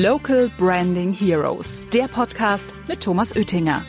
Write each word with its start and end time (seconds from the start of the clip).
Local 0.00 0.50
Branding 0.56 1.12
Heroes, 1.12 1.86
der 1.92 2.08
Podcast 2.08 2.74
mit 2.88 3.02
Thomas 3.02 3.36
Oettinger. 3.36 3.84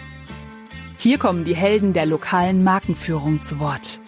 Hier 0.98 1.18
kommen 1.18 1.46
die 1.46 1.56
Helden 1.56 1.94
der 1.94 2.06
lokalen 2.06 2.62
Markenführung 2.62 3.42
zu 3.42 3.58
Wort. 3.62 4.02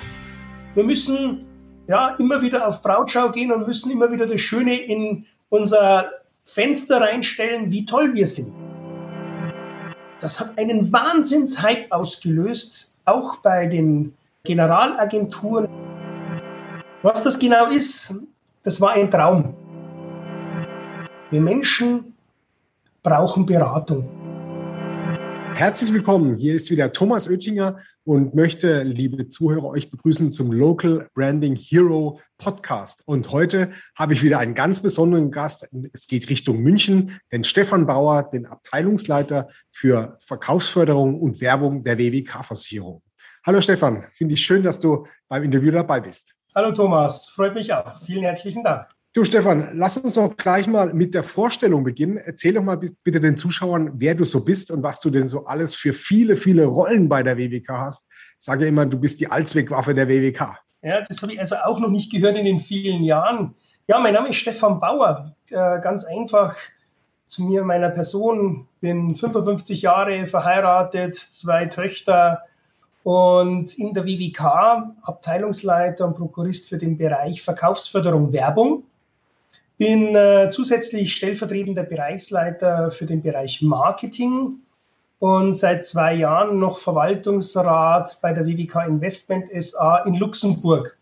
Wir 0.74 0.84
müssen 0.84 1.48
ja 1.88 2.10
immer 2.20 2.42
wieder 2.42 2.68
auf 2.68 2.82
Brautschau 2.82 3.32
gehen 3.32 3.50
und 3.54 3.66
müssen 3.66 3.92
immer 3.92 4.12
wieder 4.12 4.26
das 4.26 4.42
Schöne 4.42 4.76
in 4.76 5.26
unser 5.48 6.12
Fenster 6.44 7.00
reinstellen, 7.00 7.72
wie 7.72 7.86
toll 7.86 8.14
wir 8.14 8.28
sind. 8.28 8.54
Das 10.20 10.42
hat 10.42 10.60
einen 10.60 10.92
Wahnsinnshype 10.92 11.86
ausgelöst, 11.92 12.94
auch 13.06 13.38
bei 13.38 13.68
den 13.68 14.14
Generalagenturen. 14.44 15.70
Was 17.04 17.24
das 17.24 17.40
genau 17.40 17.68
ist, 17.68 18.14
das 18.64 18.82
war 18.82 18.92
ein 18.92 19.10
Traum. 19.10 19.56
Wir 21.32 21.42
Menschen 21.42 22.14
brauchen 23.02 23.48
Beratung. 23.48 24.08
Herzlich 25.56 25.92
willkommen. 25.92 26.36
Hier 26.36 26.54
ist 26.54 26.70
wieder 26.70 26.94
Thomas 26.94 27.28
Oettinger 27.28 27.80
und 28.04 28.36
möchte, 28.36 28.84
liebe 28.84 29.28
Zuhörer, 29.30 29.66
euch 29.66 29.90
begrüßen 29.90 30.32
zum 30.32 30.52
Local 30.52 31.08
Branding 31.16 31.56
Hero 31.56 32.20
Podcast. 32.38 33.02
Und 33.08 33.32
heute 33.32 33.72
habe 33.96 34.14
ich 34.14 34.22
wieder 34.22 34.38
einen 34.38 34.54
ganz 34.54 34.82
besonderen 34.82 35.32
Gast. 35.32 35.74
Es 35.94 36.06
geht 36.06 36.30
Richtung 36.30 36.60
München, 36.60 37.20
den 37.32 37.44
Stefan 37.44 37.88
Bauer, 37.88 38.30
den 38.30 38.46
Abteilungsleiter 38.46 39.48
für 39.72 40.20
Verkaufsförderung 40.24 41.20
und 41.20 41.42
Werbung 41.42 41.84
der 41.84 41.98
WWK-Versicherung. 41.98 43.02
Hallo 43.44 43.62
Stefan, 43.62 44.06
finde 44.12 44.36
ich 44.36 44.42
schön, 44.42 44.62
dass 44.62 44.80
du 44.80 45.08
beim 45.28 45.42
Interview 45.42 45.72
dabei 45.72 46.02
bist. 46.02 46.36
Hallo 46.54 46.72
Thomas, 46.72 47.30
freut 47.30 47.56
mich 47.56 47.74
auch. 47.74 48.00
Vielen 48.06 48.24
herzlichen 48.24 48.64
Dank. 48.64 48.95
Du 49.16 49.24
Stefan, 49.24 49.70
lass 49.76 49.98
uns 49.98 50.16
doch 50.16 50.36
gleich 50.36 50.68
mal 50.68 50.94
mit 50.94 51.14
der 51.14 51.24
Vorstellung 51.24 51.86
beginnen. 51.86 52.18
Erzähl 52.18 52.54
doch 52.54 52.62
mal 52.62 52.76
bitte 52.76 53.22
den 53.22 53.38
Zuschauern, 53.38 53.94
wer 53.94 54.14
du 54.14 54.26
so 54.26 54.44
bist 54.44 54.72
und 54.72 54.84
was 54.84 55.00
du 55.00 55.10
denn 55.10 55.30
so 55.30 55.46
alles 55.46 55.74
für 55.74 55.94
viele, 55.94 56.36
viele 56.36 56.66
Rollen 56.66 57.08
bei 57.08 57.24
der 57.24 57.38
WWK 57.38 57.70
hast. 57.70 58.10
Ich 58.12 58.44
sage 58.44 58.66
immer, 58.66 58.86
du 58.86 59.00
bist 59.00 59.22
die 59.22 59.32
Allzweckwaffe 59.32 59.96
der 59.96 60.10
WWK. 60.10 60.60
Ja, 60.82 61.02
das 61.08 61.22
habe 61.22 61.32
ich 61.32 61.40
also 61.40 61.56
auch 61.64 61.80
noch 61.80 61.92
nicht 61.92 62.12
gehört 62.12 62.36
in 62.36 62.44
den 62.44 62.60
vielen 62.60 63.06
Jahren. 63.06 63.56
Ja, 63.88 64.00
mein 64.00 64.16
Name 64.16 64.32
ist 64.32 64.36
Stefan 64.36 64.82
Bauer. 64.82 65.34
Äh, 65.50 65.80
ganz 65.80 66.04
einfach 66.04 66.58
zu 67.26 67.44
mir, 67.44 67.64
meiner 67.64 67.92
Person. 67.92 68.68
Bin 68.82 69.16
55 69.16 69.82
Jahre 69.82 70.28
verheiratet, 70.28 71.16
zwei 71.16 71.68
Töchter, 71.68 72.42
und 73.04 73.76
in 73.76 73.94
der 73.94 74.04
WWK 74.04 74.94
Abteilungsleiter 75.04 76.06
und 76.06 76.18
Prokurist 76.18 76.68
für 76.68 76.78
den 76.78 76.98
Bereich 76.98 77.42
Verkaufsförderung 77.42 78.34
Werbung. 78.34 78.84
Bin 79.78 80.16
äh, 80.16 80.50
zusätzlich 80.52 81.14
stellvertretender 81.16 81.84
Bereichsleiter 81.84 82.92
für 82.92 83.06
den 83.06 83.22
Bereich 83.22 83.62
Marketing 83.62 84.60
und 85.20 85.54
seit 85.54 85.86
zwei 85.86 86.14
Jahren 86.14 86.60
noch 86.60 86.78
Verwaltungsrat 86.78 88.20
bei 88.22 88.32
der 88.32 88.46
WWK 88.46 88.88
Investment 88.88 89.50
SA 89.62 89.98
in 90.06 90.16
Luxemburg. 90.16 90.98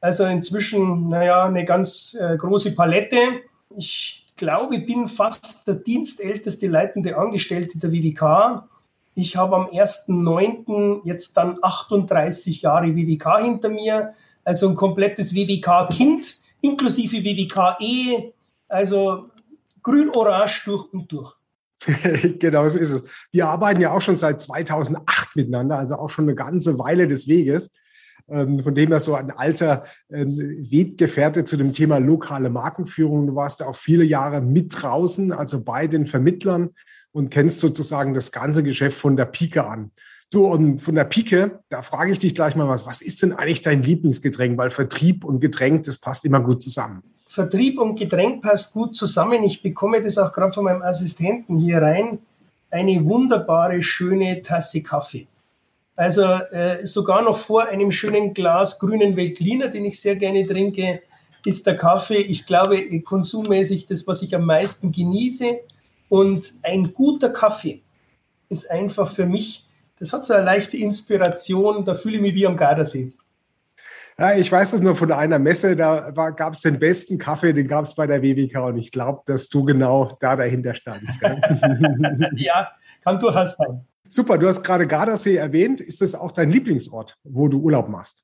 Also 0.00 0.24
inzwischen, 0.24 1.08
naja, 1.08 1.44
eine 1.44 1.64
ganz 1.64 2.16
äh, 2.20 2.36
große 2.36 2.74
Palette. 2.74 3.40
Ich 3.76 4.26
glaube, 4.36 4.78
bin 4.78 5.08
fast 5.08 5.66
der 5.66 5.76
dienstälteste 5.76 6.68
leitende 6.68 7.16
Angestellte 7.16 7.78
der 7.78 7.92
WWK 7.92 8.68
ich 9.14 9.36
habe 9.36 9.56
am 9.56 9.66
1.9. 9.66 11.00
jetzt 11.04 11.36
dann 11.36 11.58
38 11.62 12.62
Jahre 12.62 12.96
WWK 12.96 13.40
hinter 13.40 13.68
mir, 13.68 14.14
also 14.44 14.68
ein 14.68 14.74
komplettes 14.74 15.34
WWK-Kind, 15.34 16.38
inklusive 16.64 17.22
WWK-Ehe, 17.24 18.32
also 18.68 19.30
grün-orange 19.82 20.62
durch 20.64 20.92
und 20.92 21.12
durch. 21.12 21.34
genau 22.38 22.66
so 22.68 22.78
ist 22.78 22.90
es. 22.90 23.26
Wir 23.30 23.46
arbeiten 23.46 23.80
ja 23.80 23.92
auch 23.92 24.00
schon 24.00 24.16
seit 24.16 24.40
2008 24.40 25.36
miteinander, 25.36 25.78
also 25.78 25.96
auch 25.96 26.08
schon 26.08 26.24
eine 26.24 26.34
ganze 26.34 26.78
Weile 26.78 27.06
des 27.06 27.28
Weges. 27.28 27.70
Ähm, 28.26 28.58
von 28.60 28.74
dem 28.74 28.88
her 28.88 29.00
so 29.00 29.14
ein 29.14 29.30
alter 29.32 29.84
ähm, 30.10 30.38
Weggefährte 30.38 31.44
zu 31.44 31.58
dem 31.58 31.74
Thema 31.74 31.98
lokale 31.98 32.48
Markenführung. 32.48 33.26
Du 33.26 33.34
warst 33.34 33.60
ja 33.60 33.66
auch 33.66 33.76
viele 33.76 34.04
Jahre 34.04 34.40
mit 34.40 34.72
draußen, 34.80 35.30
also 35.30 35.62
bei 35.62 35.86
den 35.86 36.06
Vermittlern 36.06 36.70
und 37.12 37.30
kennst 37.30 37.60
sozusagen 37.60 38.14
das 38.14 38.32
ganze 38.32 38.62
Geschäft 38.62 38.96
von 38.96 39.16
der 39.16 39.26
Pike 39.26 39.66
an. 39.66 39.90
Du, 40.34 40.46
und 40.46 40.80
von 40.80 40.96
der 40.96 41.04
Pike, 41.04 41.60
da 41.68 41.80
frage 41.82 42.10
ich 42.10 42.18
dich 42.18 42.34
gleich 42.34 42.56
mal 42.56 42.66
was. 42.66 42.84
Was 42.86 43.02
ist 43.02 43.22
denn 43.22 43.32
eigentlich 43.34 43.60
dein 43.60 43.84
Lieblingsgetränk? 43.84 44.58
Weil 44.58 44.72
Vertrieb 44.72 45.24
und 45.24 45.38
Getränk, 45.38 45.84
das 45.84 45.96
passt 45.96 46.24
immer 46.24 46.40
gut 46.40 46.60
zusammen. 46.60 47.04
Vertrieb 47.28 47.78
und 47.78 47.94
Getränk 47.94 48.42
passt 48.42 48.72
gut 48.72 48.96
zusammen. 48.96 49.44
Ich 49.44 49.62
bekomme 49.62 50.02
das 50.02 50.18
auch 50.18 50.32
gerade 50.32 50.52
von 50.52 50.64
meinem 50.64 50.82
Assistenten 50.82 51.54
hier 51.54 51.80
rein. 51.80 52.18
Eine 52.72 53.04
wunderbare, 53.04 53.80
schöne 53.80 54.42
Tasse 54.42 54.82
Kaffee. 54.82 55.28
Also 55.94 56.24
äh, 56.24 56.84
sogar 56.84 57.22
noch 57.22 57.36
vor 57.36 57.68
einem 57.68 57.92
schönen 57.92 58.34
Glas 58.34 58.80
grünen 58.80 59.14
Veltliner, 59.14 59.68
den 59.68 59.84
ich 59.84 60.00
sehr 60.00 60.16
gerne 60.16 60.44
trinke, 60.44 61.00
ist 61.44 61.64
der 61.64 61.76
Kaffee, 61.76 62.18
ich 62.18 62.44
glaube, 62.44 63.00
konsummäßig 63.02 63.86
das, 63.86 64.08
was 64.08 64.20
ich 64.20 64.34
am 64.34 64.46
meisten 64.46 64.90
genieße. 64.90 65.60
Und 66.08 66.54
ein 66.64 66.92
guter 66.92 67.28
Kaffee 67.28 67.82
ist 68.48 68.68
einfach 68.68 69.08
für 69.08 69.26
mich, 69.26 69.63
das 70.04 70.12
hat 70.12 70.24
so 70.24 70.34
eine 70.34 70.44
leichte 70.44 70.76
Inspiration, 70.76 71.84
da 71.84 71.94
fühle 71.94 72.16
ich 72.16 72.22
mich 72.22 72.34
wie 72.34 72.46
am 72.46 72.56
Gardasee. 72.56 73.12
Ja, 74.18 74.34
ich 74.34 74.52
weiß 74.52 74.72
das 74.72 74.80
nur 74.80 74.94
von 74.94 75.10
einer 75.10 75.38
Messe, 75.38 75.74
da 75.74 76.10
gab 76.10 76.52
es 76.52 76.60
den 76.60 76.78
besten 76.78 77.18
Kaffee, 77.18 77.52
den 77.52 77.66
gab 77.66 77.84
es 77.84 77.94
bei 77.94 78.06
der 78.06 78.22
WWK 78.22 78.66
und 78.66 78.78
ich 78.78 78.92
glaube, 78.92 79.22
dass 79.26 79.48
du 79.48 79.64
genau 79.64 80.16
da 80.20 80.36
dahinter 80.36 80.74
standst. 80.74 81.20
ja, 82.36 82.70
kann 83.02 83.18
durchaus 83.18 83.56
sein. 83.56 83.84
Super, 84.08 84.38
du 84.38 84.46
hast 84.46 84.62
gerade 84.62 84.86
Gardasee 84.86 85.36
erwähnt. 85.36 85.80
Ist 85.80 86.00
das 86.00 86.14
auch 86.14 86.30
dein 86.30 86.50
Lieblingsort, 86.50 87.16
wo 87.24 87.48
du 87.48 87.58
Urlaub 87.60 87.88
machst? 87.88 88.22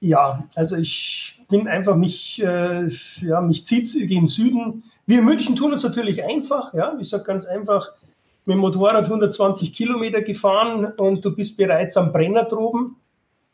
Ja, 0.00 0.48
also 0.54 0.76
ich 0.76 1.44
bin 1.50 1.66
einfach 1.66 1.96
mich, 1.96 2.40
äh, 2.42 2.86
ja, 3.20 3.40
mich 3.40 3.66
zieht 3.66 3.92
gen 4.08 4.28
Süden. 4.28 4.84
Wir 5.06 5.18
in 5.18 5.24
München 5.24 5.56
tun 5.56 5.72
uns 5.72 5.82
natürlich 5.82 6.24
einfach, 6.24 6.72
ja. 6.72 6.96
Ich 7.00 7.10
sage 7.10 7.24
ganz 7.24 7.44
einfach, 7.44 7.92
mit 8.48 8.54
dem 8.54 8.60
Motorrad 8.60 9.04
120 9.04 9.74
Kilometer 9.74 10.22
gefahren 10.22 10.86
und 10.96 11.22
du 11.22 11.36
bist 11.36 11.58
bereits 11.58 11.98
am 11.98 12.12
Brenner 12.12 12.44
droben. 12.44 12.96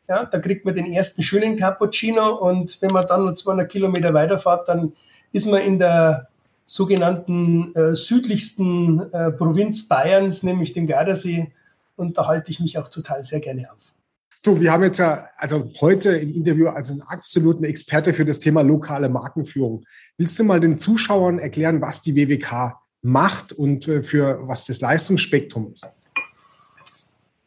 Ja, 0.09 0.25
da 0.25 0.39
kriegt 0.39 0.65
man 0.65 0.77
den 0.77 0.87
ersten 0.87 1.23
schönen 1.23 1.57
Cappuccino 1.57 2.37
und 2.37 2.81
wenn 2.81 2.93
man 2.93 3.05
dann 3.09 3.25
noch 3.25 3.33
200 3.33 3.69
Kilometer 3.69 4.15
weiterfahrt, 4.15 4.69
dann 4.69 4.93
ist 5.33 5.47
man 5.51 5.63
in 5.63 5.81
der 5.81 6.29
sogenannten 6.67 7.75
äh, 7.75 7.97
südlichsten 7.97 9.13
äh, 9.13 9.33
Provinz 9.33 9.89
Bayerns, 9.89 10.45
nämlich 10.45 10.75
dem 10.75 10.87
Gardasee. 10.87 11.53
Und 11.97 12.17
da 12.17 12.29
halte 12.29 12.53
ich 12.53 12.61
mich 12.61 12.79
auch 12.79 12.87
total 12.87 13.25
sehr 13.25 13.41
gerne 13.41 13.73
auf. 13.73 13.95
Du, 14.45 14.61
wir 14.61 14.71
haben 14.71 14.85
jetzt 14.85 14.99
ja 14.99 15.27
also 15.37 15.73
heute 15.81 16.17
im 16.17 16.31
Interview 16.31 16.69
als 16.69 16.93
einen 16.93 17.03
absoluten 17.03 17.65
Experte 17.65 18.13
für 18.13 18.25
das 18.25 18.39
Thema 18.39 18.63
lokale 18.63 19.09
Markenführung. 19.09 19.85
Willst 20.19 20.39
du 20.39 20.45
mal 20.45 20.61
den 20.61 20.79
Zuschauern 20.79 21.41
erklären, 21.41 21.81
was 21.81 22.01
die 22.01 22.15
WWK 22.15 22.84
macht 23.05 23.53
und 23.53 23.87
äh, 23.87 24.03
für 24.03 24.41
was 24.49 24.67
das 24.67 24.81
Leistungsspektrum 24.81 25.71
ist? 25.73 25.91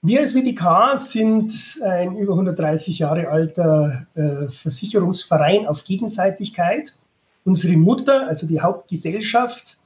Wir 0.03 0.19
als 0.19 0.35
WWK 0.35 0.97
sind 0.97 1.81
ein 1.83 2.15
über 2.15 2.33
130 2.33 2.99
Jahre 2.99 3.29
alter 3.29 4.05
äh, 4.13 4.47
Versicherungsverein 4.49 5.67
auf 5.67 5.83
Gegenseitigkeit. 5.83 6.93
Unsere 7.43 7.75
Mutter, 7.75 8.27
also 8.27 8.45
die 8.45 8.61
Hauptgesellschaft, 8.61 9.77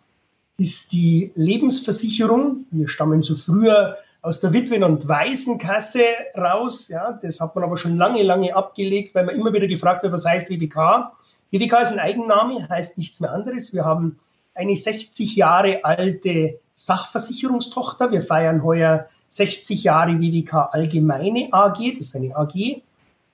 ist 0.58 0.92
die 0.92 1.32
Lebensversicherung. 1.36 2.66
Wir 2.72 2.90
stammen 2.90 3.24
so 3.24 3.36
früher 3.36 3.98
aus 4.22 4.42
der 4.42 4.52
Witwen- 4.52 4.84
und 4.84 5.08
Waisenkasse 5.08 6.04
raus. 6.38 6.90
Ja, 6.90 7.18
das 7.22 7.40
hat 7.40 7.56
man 7.56 7.64
aber 7.64 7.78
schon 7.78 7.98
lange, 7.98 8.22
lange 8.22 8.54
abgelegt, 8.56 9.16
weil 9.16 9.26
man 9.26 9.36
immer 9.36 9.54
wieder 9.54 9.68
gefragt 9.68 10.04
wird, 10.04 10.14
was 10.14 10.26
heißt 10.26 10.50
WWK. 10.50 11.14
WWK 11.52 11.82
ist 11.82 11.92
ein 11.94 12.00
Eigenname, 12.00 12.68
heißt 12.68 12.98
nichts 12.98 13.22
mehr 13.22 13.32
anderes. 13.32 13.74
Wir 13.74 13.86
haben 13.86 14.20
eine 14.54 14.76
60 14.76 15.36
Jahre 15.36 15.84
alte 15.84 16.60
Sachversicherungstochter. 16.76 18.12
Wir 18.12 18.22
feiern 18.22 18.64
heuer 18.64 19.08
60 19.30 19.84
Jahre 19.84 20.20
WWK 20.20 20.70
Allgemeine 20.72 21.50
AG. 21.52 21.94
Das 21.98 22.08
ist 22.08 22.16
eine 22.16 22.36
AG. 22.36 22.82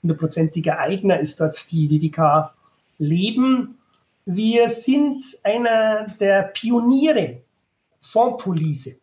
Hundertprozentiger 0.03 0.79
Eigner 0.79 1.19
ist 1.19 1.39
dort 1.39 1.71
die 1.71 1.89
WWK 1.89 2.53
Leben. 2.97 3.77
Wir 4.25 4.69
sind 4.69 5.23
einer 5.43 6.15
der 6.19 6.43
Pioniere 6.43 7.41
Fondspolice. 8.01 8.97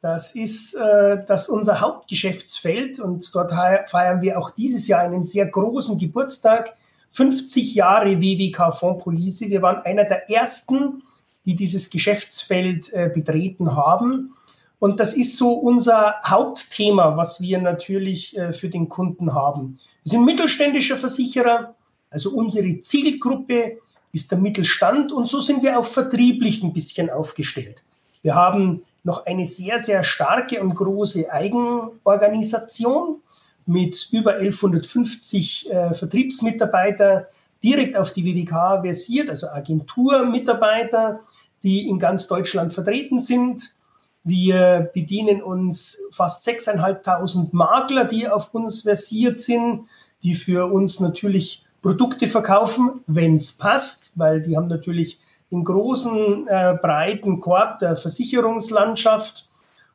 Das 0.00 0.34
ist 0.34 0.74
äh, 0.74 1.24
das 1.26 1.48
unser 1.48 1.80
Hauptgeschäftsfeld 1.80 3.00
und 3.00 3.34
dort 3.34 3.52
feiern 3.90 4.22
wir 4.22 4.38
auch 4.38 4.50
dieses 4.50 4.86
Jahr 4.86 5.00
einen 5.00 5.24
sehr 5.24 5.46
großen 5.46 5.98
Geburtstag. 5.98 6.76
50 7.10 7.74
Jahre 7.74 8.20
WWK 8.20 8.72
Fondspolice. 8.78 9.48
Wir 9.48 9.62
waren 9.62 9.84
einer 9.84 10.04
der 10.04 10.30
ersten, 10.30 11.02
die 11.48 11.56
dieses 11.56 11.88
Geschäftsfeld 11.88 12.92
äh, 12.92 13.10
betreten 13.12 13.74
haben. 13.74 14.34
Und 14.80 15.00
das 15.00 15.14
ist 15.14 15.38
so 15.38 15.54
unser 15.54 16.16
Hauptthema, 16.22 17.16
was 17.16 17.40
wir 17.40 17.58
natürlich 17.58 18.36
äh, 18.36 18.52
für 18.52 18.68
den 18.68 18.90
Kunden 18.90 19.32
haben. 19.32 19.78
Wir 20.04 20.10
sind 20.10 20.26
mittelständischer 20.26 20.98
Versicherer, 20.98 21.74
also 22.10 22.32
unsere 22.32 22.82
Zielgruppe 22.82 23.78
ist 24.12 24.30
der 24.30 24.36
Mittelstand 24.36 25.10
und 25.10 25.26
so 25.26 25.40
sind 25.40 25.62
wir 25.62 25.78
auch 25.78 25.86
vertrieblich 25.86 26.62
ein 26.62 26.74
bisschen 26.74 27.08
aufgestellt. 27.08 27.82
Wir 28.20 28.34
haben 28.34 28.82
noch 29.02 29.24
eine 29.24 29.46
sehr, 29.46 29.78
sehr 29.78 30.04
starke 30.04 30.62
und 30.62 30.74
große 30.74 31.32
Eigenorganisation 31.32 33.22
mit 33.64 34.08
über 34.12 34.34
1150 34.34 35.70
äh, 35.70 35.94
Vertriebsmitarbeiter 35.94 37.28
direkt 37.62 37.96
auf 37.96 38.12
die 38.12 38.24
WWK 38.24 38.82
versiert, 38.82 39.30
also 39.30 39.48
Agenturmitarbeiter, 39.48 41.20
die 41.62 41.88
in 41.88 41.98
ganz 41.98 42.26
Deutschland 42.26 42.72
vertreten 42.72 43.20
sind. 43.20 43.72
Wir 44.24 44.90
bedienen 44.92 45.42
uns 45.42 45.98
fast 46.12 46.46
6.500 46.46 47.48
Makler, 47.52 48.04
die 48.04 48.28
auf 48.28 48.52
uns 48.54 48.82
versiert 48.82 49.38
sind, 49.38 49.86
die 50.22 50.34
für 50.34 50.70
uns 50.70 51.00
natürlich 51.00 51.64
Produkte 51.82 52.26
verkaufen, 52.26 53.04
wenn 53.06 53.36
es 53.36 53.56
passt, 53.56 54.12
weil 54.16 54.42
die 54.42 54.56
haben 54.56 54.68
natürlich 54.68 55.18
den 55.50 55.64
großen, 55.64 56.46
äh, 56.48 56.78
breiten 56.80 57.40
Korb 57.40 57.78
der 57.78 57.96
Versicherungslandschaft 57.96 59.48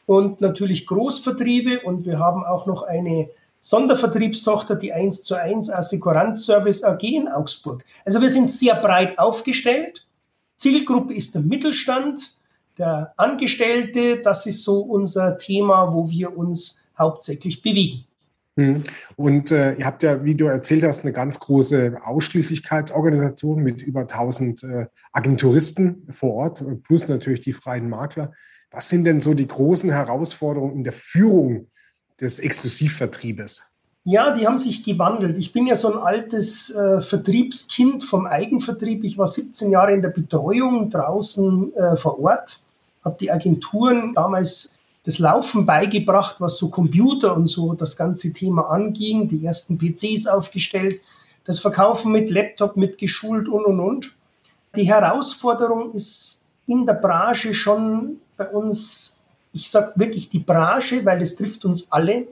und 0.05 0.41
natürlich 0.41 0.87
Großvertriebe. 0.87 1.81
Und 1.81 2.05
wir 2.05 2.19
haben 2.19 2.43
auch 2.43 2.65
noch 2.65 2.83
eine 2.83 3.29
Sondervertriebstochter, 3.61 4.75
die 4.75 4.93
1 4.93 5.21
zu 5.21 5.35
1 5.35 5.69
Assekuranzservice 5.69 6.83
AG 6.83 7.03
in 7.03 7.27
Augsburg. 7.27 7.85
Also 8.05 8.21
wir 8.21 8.29
sind 8.29 8.49
sehr 8.49 8.75
breit 8.75 9.19
aufgestellt. 9.19 10.05
Zielgruppe 10.63 11.13
ist 11.13 11.35
der 11.35 11.41
Mittelstand, 11.41 12.37
der 12.77 13.13
Angestellte. 13.17 14.21
Das 14.21 14.45
ist 14.45 14.63
so 14.63 14.79
unser 14.79 15.37
Thema, 15.37 15.93
wo 15.93 16.09
wir 16.09 16.37
uns 16.37 16.87
hauptsächlich 16.97 17.61
bewegen. 17.61 18.05
Hm. 18.57 18.83
Und 19.17 19.51
äh, 19.51 19.73
ihr 19.73 19.85
habt 19.85 20.03
ja, 20.03 20.23
wie 20.23 20.35
du 20.35 20.45
erzählt 20.45 20.83
hast, 20.83 21.01
eine 21.01 21.11
ganz 21.11 21.41
große 21.41 21.97
Ausschließlichkeitsorganisation 22.01 23.61
mit 23.61 23.81
über 23.81 24.01
1000 24.01 24.63
äh, 24.63 24.85
Agenturisten 25.11 26.07
vor 26.13 26.33
Ort, 26.33 26.63
plus 26.83 27.09
natürlich 27.09 27.41
die 27.41 27.51
freien 27.51 27.89
Makler. 27.89 28.31
Was 28.71 28.87
sind 28.87 29.03
denn 29.03 29.19
so 29.19 29.33
die 29.33 29.47
großen 29.47 29.91
Herausforderungen 29.91 30.77
in 30.77 30.83
der 30.85 30.93
Führung 30.93 31.67
des 32.21 32.39
Exklusivvertriebes? 32.39 33.72
Ja, 34.05 34.31
die 34.31 34.45
haben 34.45 34.57
sich 34.57 34.83
gewandelt. 34.83 35.37
Ich 35.37 35.53
bin 35.53 35.65
ja 35.65 35.75
so 35.75 35.93
ein 35.93 35.97
altes 35.97 36.69
äh, 36.69 36.99
Vertriebskind 36.99 38.03
vom 38.03 38.25
Eigenvertrieb. 38.25 39.05
Ich 39.05 39.17
war 39.17 39.27
17 39.27 39.71
Jahre 39.71 39.93
in 39.93 40.01
der 40.01 40.09
Betreuung 40.09 40.89
draußen 40.89 41.73
äh, 41.73 41.95
vor 41.95 42.19
Ort, 42.19 42.59
habe 43.05 43.15
die 43.19 43.31
Agenturen 43.31 44.13
damals 44.13 44.69
das 45.05 45.19
Laufen 45.19 45.65
beigebracht, 45.65 46.37
was 46.39 46.57
so 46.57 46.69
Computer 46.69 47.35
und 47.35 47.47
so 47.47 47.73
das 47.73 47.95
ganze 47.95 48.33
Thema 48.33 48.69
anging, 48.69 49.29
die 49.29 49.45
ersten 49.45 49.77
PCs 49.77 50.27
aufgestellt, 50.27 50.99
das 51.45 51.59
Verkaufen 51.59 52.11
mit 52.11 52.29
Laptop 52.29 52.75
mit 52.75 52.97
geschult 52.97 53.47
und 53.47 53.65
und 53.65 53.79
und. 53.79 54.11
Die 54.75 54.87
Herausforderung 54.87 55.93
ist 55.93 56.45
in 56.65 56.85
der 56.85 56.93
Branche 56.93 57.53
schon 57.53 58.17
bei 58.35 58.47
uns, 58.49 59.19
ich 59.53 59.69
sage 59.69 59.93
wirklich 59.95 60.29
die 60.29 60.39
Branche, 60.39 61.05
weil 61.05 61.21
es 61.21 61.35
trifft 61.35 61.63
uns 61.63 61.91
alle, 61.91 62.27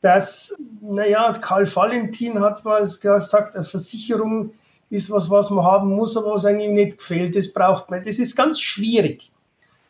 dass, 0.00 0.56
naja, 0.80 1.32
Karl 1.32 1.66
Valentin 1.74 2.40
hat 2.40 2.64
mal 2.64 2.80
gesagt, 2.82 3.54
eine 3.54 3.64
Versicherung 3.64 4.52
ist 4.88 5.10
was, 5.10 5.30
was 5.30 5.50
man 5.50 5.64
haben 5.64 5.90
muss, 5.90 6.16
aber 6.16 6.32
was 6.32 6.44
eigentlich 6.44 6.70
nicht 6.70 6.98
gefällt, 6.98 7.36
das 7.36 7.52
braucht 7.52 7.90
man. 7.90 8.02
Das 8.02 8.18
ist 8.18 8.34
ganz 8.34 8.60
schwierig. 8.60 9.30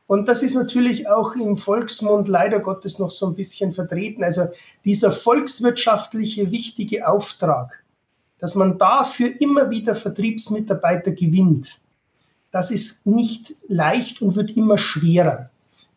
Und 0.07 0.27
das 0.29 0.43
ist 0.43 0.55
natürlich 0.55 1.09
auch 1.09 1.37
im 1.37 1.57
Volksmund 1.57 2.27
leider 2.27 2.59
Gottes 2.59 2.99
noch 2.99 3.11
so 3.11 3.29
ein 3.29 3.37
bisschen 3.37 3.73
vertreten. 3.73 4.25
Also 4.25 4.49
dieser 4.85 5.13
volkswirtschaftliche 5.13 6.51
wichtige 6.51 7.07
Auftrag, 7.07 7.85
dass 8.41 8.57
man 8.57 8.77
dafür 8.77 9.41
immer 9.41 9.71
wieder 9.71 9.95
Vertriebsmitarbeiter 9.95 11.13
gewinnt, 11.13 11.81
das 12.51 12.73
ist 12.73 13.07
nicht 13.07 13.55
leicht 13.69 14.21
und 14.21 14.35
wird 14.35 14.57
immer 14.57 14.79
schwerer. 14.79 15.50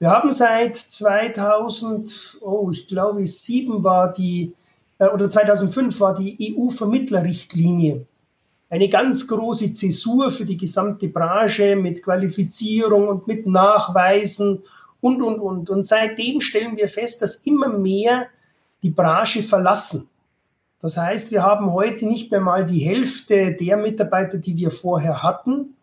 Wir 0.04 0.12
haben 0.12 0.34
seit 0.34 0.76
2000, 0.76 2.40
oh, 2.42 2.70
ich 2.74 2.90
glaube, 2.90 3.26
sieben 3.26 3.86
war 3.86 4.12
die, 4.12 4.54
äh, 4.98 5.08
oder 5.08 5.30
2005 5.30 5.98
war 6.02 6.14
die 6.14 6.58
EU-Vermittlerrichtlinie 6.58 8.06
eine 8.70 8.90
ganz 8.90 9.30
große 9.30 9.72
Zäsur 9.72 10.30
für 10.30 10.44
die 10.44 10.58
gesamte 10.58 11.08
Branche 11.08 11.78
mit 11.78 12.04
Qualifizierung 12.04 13.08
und 13.08 13.28
mit 13.28 13.48
Nachweisen 13.48 14.64
und, 15.00 15.22
und, 15.22 15.40
und. 15.40 15.70
Und 15.70 15.86
seitdem 15.86 16.42
stellen 16.42 16.76
wir 16.76 16.90
fest, 16.90 17.22
dass 17.22 17.38
immer 17.38 17.70
mehr 17.70 18.26
die 18.82 18.90
Branche 18.90 19.42
verlassen. 19.42 20.10
Das 20.82 20.98
heißt, 20.98 21.32
wir 21.32 21.44
haben 21.44 21.72
heute 21.72 22.08
nicht 22.08 22.30
mehr 22.30 22.42
mal 22.42 22.66
die 22.66 22.80
Hälfte 22.80 23.54
der 23.54 23.78
Mitarbeiter, 23.78 24.38
die 24.38 24.58
wir 24.58 24.72
vorher 24.72 25.24
hatten. 25.24 25.78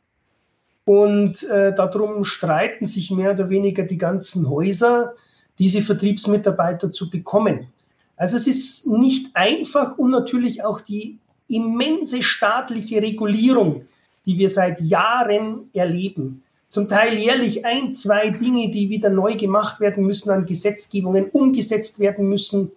Und 0.85 1.43
äh, 1.45 1.75
darum 1.75 2.25
streiten 2.25 2.87
sich 2.87 3.11
mehr 3.11 3.33
oder 3.33 3.51
weniger 3.51 3.85
die 3.85 3.99
ganzen 3.99 4.49
Häuser, 4.49 5.15
diese 5.59 5.83
Vertriebsmitarbeiter 5.83 6.91
zu 6.91 7.11
bekommen. 7.11 7.69
Also 8.17 8.37
es 8.37 8.47
ist 8.47 8.87
nicht 8.87 9.35
einfach 9.35 9.99
und 9.99 10.11
natürlich 10.11 10.65
auch 10.65 10.81
die 10.81 11.19
immense 11.49 12.23
staatliche 12.23 13.03
Regulierung, 13.03 13.87
die 14.27 14.39
wir 14.39 14.49
seit 14.49 14.81
Jahren 14.81 15.71
erleben. 15.73 16.43
Zum 16.69 16.89
Teil 16.89 17.19
jährlich 17.19 17.65
ein, 17.65 17.95
zwei 17.95 18.31
Dinge, 18.31 18.71
die 18.71 18.91
wieder 18.91 19.11
neu 19.11 19.37
gemacht 19.37 19.81
werden 19.81 20.07
müssen, 20.07 20.31
an 20.31 20.47
Gesetzgebungen 20.47 21.31
umgesetzt 21.31 21.99
werden 21.99 22.29
müssen. 22.29 22.71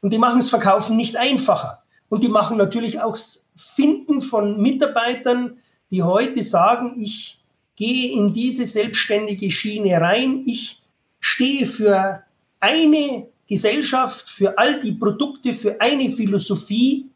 Und 0.00 0.12
die 0.12 0.18
machen 0.18 0.40
das 0.40 0.50
Verkaufen 0.50 0.96
nicht 0.96 1.16
einfacher. 1.16 1.82
Und 2.08 2.24
die 2.24 2.28
machen 2.28 2.56
natürlich 2.56 3.00
auch 3.00 3.12
das 3.12 3.48
Finden 3.56 4.20
von 4.20 4.60
Mitarbeitern, 4.60 5.58
die 5.90 6.02
heute 6.02 6.42
sagen, 6.42 7.00
ich 7.00 7.38
gehe 7.76 8.12
in 8.12 8.32
diese 8.32 8.66
selbstständige 8.66 9.50
Schiene 9.50 10.00
rein, 10.00 10.42
ich 10.46 10.82
stehe 11.20 11.66
für 11.66 12.22
eine 12.60 13.28
Gesellschaft, 13.48 14.28
für 14.28 14.58
all 14.58 14.80
die 14.80 14.92
Produkte, 14.92 15.54
für 15.54 15.80
eine 15.80 16.10
Philosophie 16.10 17.06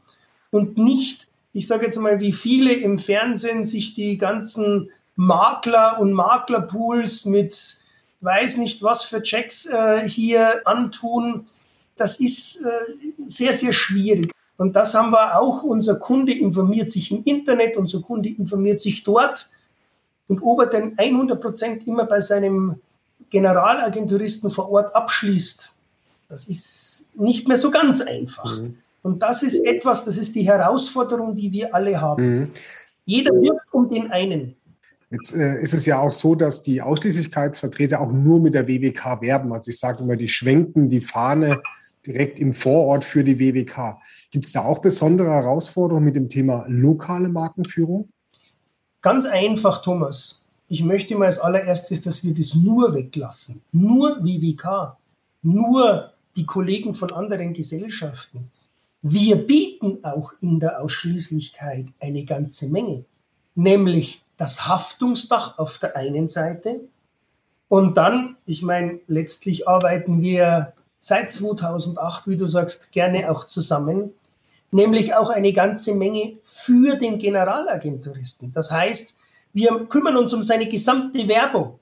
und 0.50 0.78
nicht, 0.78 1.28
ich 1.52 1.66
sage 1.66 1.86
jetzt 1.86 1.98
mal, 1.98 2.20
wie 2.20 2.32
viele 2.32 2.72
im 2.72 2.98
Fernsehen 2.98 3.64
sich 3.64 3.94
die 3.94 4.16
ganzen 4.16 4.90
Makler 5.16 5.98
und 6.00 6.12
Maklerpools 6.12 7.26
mit 7.26 7.78
weiß 8.22 8.58
nicht 8.58 8.82
was 8.82 9.04
für 9.04 9.22
Checks 9.22 9.66
äh, 9.66 10.08
hier 10.08 10.66
antun. 10.66 11.46
Das 11.96 12.20
ist 12.20 12.62
äh, 12.62 12.68
sehr, 13.26 13.52
sehr 13.52 13.72
schwierig. 13.72 14.32
Und 14.62 14.76
das 14.76 14.94
haben 14.94 15.10
wir 15.10 15.36
auch. 15.36 15.64
Unser 15.64 15.96
Kunde 15.96 16.32
informiert 16.32 16.88
sich 16.88 17.10
im 17.10 17.24
Internet, 17.24 17.76
unser 17.76 18.00
Kunde 18.00 18.28
informiert 18.28 18.80
sich 18.80 19.02
dort. 19.02 19.50
Und 20.28 20.40
ob 20.40 20.60
er 20.60 20.66
denn 20.66 20.96
100 20.96 21.40
Prozent 21.40 21.84
immer 21.88 22.04
bei 22.04 22.20
seinem 22.20 22.76
Generalagenturisten 23.30 24.50
vor 24.50 24.70
Ort 24.70 24.94
abschließt, 24.94 25.72
das 26.28 26.44
ist 26.44 27.08
nicht 27.16 27.48
mehr 27.48 27.56
so 27.56 27.72
ganz 27.72 28.02
einfach. 28.02 28.60
Mhm. 28.60 28.78
Und 29.02 29.20
das 29.24 29.42
ist 29.42 29.58
etwas, 29.64 30.04
das 30.04 30.16
ist 30.16 30.36
die 30.36 30.46
Herausforderung, 30.46 31.34
die 31.34 31.50
wir 31.50 31.74
alle 31.74 32.00
haben. 32.00 32.24
Mhm. 32.24 32.48
Jeder 33.04 33.32
wirkt 33.32 33.66
um 33.72 33.90
den 33.90 34.12
einen. 34.12 34.54
Jetzt 35.10 35.34
äh, 35.34 35.60
ist 35.60 35.74
es 35.74 35.86
ja 35.86 35.98
auch 35.98 36.12
so, 36.12 36.36
dass 36.36 36.62
die 36.62 36.80
Ausschließlichkeitsvertreter 36.80 38.00
auch 38.00 38.12
nur 38.12 38.38
mit 38.38 38.54
der 38.54 38.68
WWK 38.68 39.22
werben. 39.22 39.52
Also 39.52 39.72
ich 39.72 39.78
sage 39.80 40.04
immer, 40.04 40.14
die 40.14 40.28
schwenken 40.28 40.88
die 40.88 41.00
Fahne 41.00 41.60
direkt 42.06 42.38
im 42.40 42.54
Vorort 42.54 43.04
für 43.04 43.24
die 43.24 43.38
WWK. 43.38 43.98
Gibt 44.30 44.44
es 44.44 44.52
da 44.52 44.64
auch 44.64 44.78
besondere 44.78 45.30
Herausforderungen 45.30 46.04
mit 46.04 46.16
dem 46.16 46.28
Thema 46.28 46.64
lokale 46.68 47.28
Markenführung? 47.28 48.08
Ganz 49.00 49.26
einfach, 49.26 49.82
Thomas. 49.82 50.44
Ich 50.68 50.82
möchte 50.82 51.16
mal 51.16 51.26
als 51.26 51.38
allererstes, 51.38 52.00
dass 52.00 52.24
wir 52.24 52.34
das 52.34 52.54
nur 52.54 52.94
weglassen. 52.94 53.62
Nur 53.72 54.24
WWK. 54.24 54.96
Nur 55.42 56.12
die 56.36 56.46
Kollegen 56.46 56.94
von 56.94 57.12
anderen 57.12 57.52
Gesellschaften. 57.52 58.50
Wir 59.02 59.36
bieten 59.36 59.98
auch 60.04 60.32
in 60.40 60.60
der 60.60 60.80
Ausschließlichkeit 60.80 61.86
eine 61.98 62.24
ganze 62.24 62.68
Menge, 62.68 63.04
nämlich 63.56 64.24
das 64.36 64.66
Haftungsdach 64.66 65.58
auf 65.58 65.78
der 65.78 65.96
einen 65.96 66.28
Seite 66.28 66.80
und 67.72 67.96
dann, 67.96 68.36
ich 68.44 68.62
meine, 68.62 69.00
letztlich 69.06 69.66
arbeiten 69.66 70.20
wir 70.20 70.74
seit 71.02 71.32
2008, 71.32 72.28
wie 72.28 72.36
du 72.36 72.46
sagst, 72.46 72.92
gerne 72.92 73.30
auch 73.30 73.44
zusammen, 73.44 74.14
nämlich 74.70 75.14
auch 75.14 75.30
eine 75.30 75.52
ganze 75.52 75.94
Menge 75.94 76.38
für 76.44 76.96
den 76.96 77.18
Generalagenturisten. 77.18 78.52
Das 78.54 78.70
heißt, 78.70 79.16
wir 79.52 79.86
kümmern 79.86 80.16
uns 80.16 80.32
um 80.32 80.42
seine 80.42 80.68
gesamte 80.68 81.26
Werbung. 81.28 81.80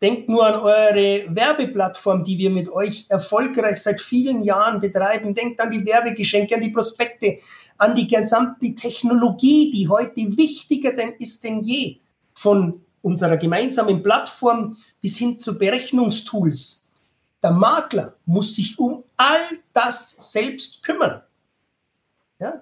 Denkt 0.00 0.28
nur 0.28 0.46
an 0.46 0.60
eure 0.60 1.26
Werbeplattform, 1.34 2.22
die 2.24 2.38
wir 2.38 2.48
mit 2.48 2.70
euch 2.70 3.06
erfolgreich 3.10 3.82
seit 3.82 4.00
vielen 4.00 4.44
Jahren 4.44 4.80
betreiben. 4.80 5.34
Denkt 5.34 5.60
an 5.60 5.72
die 5.72 5.84
Werbegeschenke, 5.84 6.54
an 6.54 6.62
die 6.62 6.70
Prospekte, 6.70 7.40
an 7.76 7.96
die 7.96 8.06
gesamte 8.06 8.74
Technologie, 8.76 9.72
die 9.72 9.88
heute 9.88 10.36
wichtiger 10.36 10.92
denn 10.92 11.14
ist 11.18 11.42
denn 11.42 11.60
je. 11.62 11.96
Von 12.34 12.80
unserer 13.02 13.36
gemeinsamen 13.36 14.02
Plattform 14.02 14.76
bis 15.02 15.18
hin 15.18 15.40
zu 15.40 15.58
Berechnungstools. 15.58 16.79
Der 17.42 17.52
Makler 17.52 18.14
muss 18.26 18.54
sich 18.54 18.78
um 18.78 19.04
all 19.16 19.40
das 19.72 20.32
selbst 20.32 20.82
kümmern. 20.82 21.22
Ja? 22.38 22.60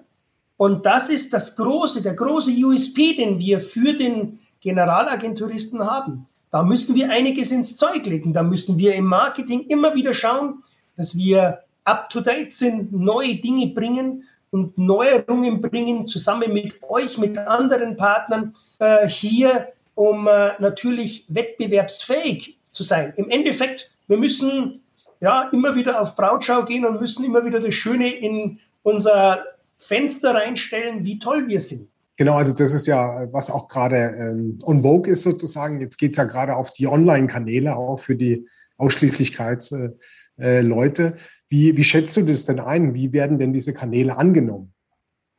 Und 0.57 0.85
das 0.85 1.09
ist 1.09 1.33
das 1.33 1.55
große, 1.55 2.01
der 2.01 2.13
große 2.13 2.51
USP, 2.51 3.15
den 3.15 3.39
wir 3.39 3.59
für 3.61 3.93
den 3.93 4.39
Generalagenturisten 4.61 5.83
haben. 5.83 6.27
Da 6.51 6.63
müssen 6.63 6.95
wir 6.95 7.11
einiges 7.11 7.51
ins 7.51 7.75
Zeug 7.75 8.05
legen. 8.05 8.33
Da 8.33 8.43
müssen 8.43 8.77
wir 8.77 8.95
im 8.95 9.05
Marketing 9.05 9.61
immer 9.67 9.95
wieder 9.95 10.13
schauen, 10.13 10.63
dass 10.97 11.15
wir 11.15 11.59
up-to-date 11.85 12.53
sind, 12.53 12.91
neue 12.91 13.35
Dinge 13.35 13.67
bringen 13.67 14.23
und 14.51 14.77
Neuerungen 14.77 15.61
bringen, 15.61 16.07
zusammen 16.07 16.53
mit 16.53 16.81
euch, 16.83 17.17
mit 17.17 17.37
anderen 17.37 17.95
Partnern 17.95 18.55
äh, 18.79 19.07
hier, 19.07 19.69
um 19.95 20.27
äh, 20.27 20.53
natürlich 20.59 21.25
wettbewerbsfähig 21.29 22.57
zu 22.71 22.83
sein. 22.83 23.13
Im 23.15 23.29
Endeffekt, 23.29 23.91
wir 24.09 24.17
müssen 24.17 24.81
ja 25.21 25.49
immer 25.53 25.75
wieder 25.75 26.01
auf 26.01 26.15
Brautschau 26.15 26.65
gehen 26.65 26.85
und 26.85 26.99
müssen 26.99 27.23
immer 27.23 27.45
wieder 27.45 27.61
das 27.61 27.73
Schöne 27.73 28.11
in 28.11 28.59
unser 28.83 29.45
Fenster 29.77 30.33
reinstellen, 30.35 31.05
wie 31.05 31.19
toll 31.19 31.47
wir 31.47 31.61
sind. 31.61 31.87
Genau, 32.17 32.35
also 32.35 32.53
das 32.53 32.73
ist 32.73 32.85
ja, 32.85 33.31
was 33.31 33.49
auch 33.49 33.69
gerade 33.69 33.95
ähm, 33.95 34.57
on 34.63 34.81
vogue 34.81 35.09
ist 35.09 35.23
sozusagen. 35.23 35.79
Jetzt 35.79 35.97
geht 35.97 36.11
es 36.11 36.17
ja 36.17 36.25
gerade 36.25 36.57
auf 36.57 36.71
die 36.71 36.87
Online-Kanäle 36.87 37.77
auch 37.77 37.97
für 37.97 38.17
die 38.17 38.45
Ausschließlichkeitsleute. 38.77 39.97
Äh, 40.37 41.13
wie, 41.47 41.77
wie 41.77 41.83
schätzt 41.83 42.17
du 42.17 42.23
das 42.23 42.43
denn 42.45 42.59
ein? 42.59 42.93
Wie 42.93 43.13
werden 43.13 43.39
denn 43.39 43.53
diese 43.53 43.73
Kanäle 43.73 44.17
angenommen? 44.17 44.73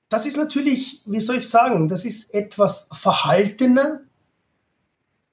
Das 0.08 0.24
ist 0.24 0.38
natürlich, 0.38 1.02
wie 1.06 1.20
soll 1.20 1.36
ich 1.36 1.48
sagen, 1.48 1.88
das 1.88 2.04
ist 2.06 2.32
etwas 2.32 2.88
verhaltener, 2.92 4.00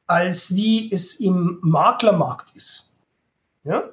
als 0.06 0.53
wie 0.53 0.91
es 0.91 1.15
im 1.15 1.60
Maklermarkt 1.62 2.56
ist. 2.56 2.91
Ja? 3.68 3.84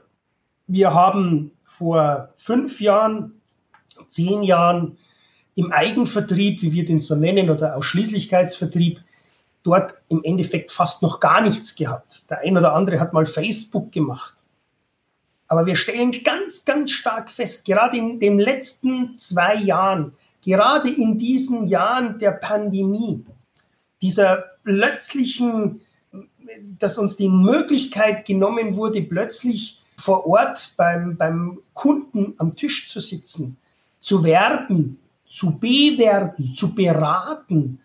Wir 0.69 0.95
haben 0.95 1.51
vor 1.65 2.31
fünf 2.37 2.81
Jahren, 2.81 3.41
zehn 4.07 4.43
Jahren 4.43 4.97
im 5.57 5.73
Eigenvertrieb, 5.73 6.63
wie 6.63 6.73
wir 6.73 6.85
den 6.85 7.01
so 7.01 7.17
nennen, 7.17 7.51
oder 7.51 7.77
Ausschließlichkeitsvertrieb, 7.77 9.01
dort 9.65 9.95
im 10.09 10.23
Endeffekt 10.23 10.71
fast 10.71 11.03
noch 11.03 11.21
gar 11.21 11.41
nichts 11.41 11.75
gehabt. 11.75 12.25
Der 12.31 12.39
ein 12.39 12.57
oder 12.57 12.75
andere 12.75 13.01
hat 13.01 13.13
mal 13.13 13.27
Facebook 13.27 13.91
gemacht. 13.93 14.45
Aber 15.49 15.67
wir 15.67 15.77
stellen 15.77 16.13
ganz, 16.25 16.65
ganz 16.65 16.93
stark 16.93 17.31
fest, 17.31 17.65
gerade 17.65 17.97
in 17.97 18.21
den 18.21 18.39
letzten 18.39 19.19
zwei 19.19 19.57
Jahren, 19.57 20.13
gerade 20.43 20.89
in 20.89 21.19
diesen 21.19 21.67
Jahren 21.67 22.19
der 22.19 22.33
Pandemie, 22.33 23.25
dieser 24.01 24.45
plötzlichen, 24.65 25.81
dass 26.79 26.99
uns 26.99 27.17
die 27.17 27.29
Möglichkeit 27.29 28.27
genommen 28.27 28.77
wurde, 28.77 29.03
plötzlich 29.03 29.81
vor 29.97 30.27
Ort 30.27 30.75
beim, 30.77 31.17
beim 31.17 31.61
Kunden 31.73 32.35
am 32.39 32.55
Tisch 32.57 32.89
zu 32.89 33.01
sitzen, 33.01 33.57
zu 34.01 34.25
werben, 34.25 34.99
zu 35.29 35.59
bewerben, 35.59 36.55
zu 36.57 36.75
beraten, 36.75 37.81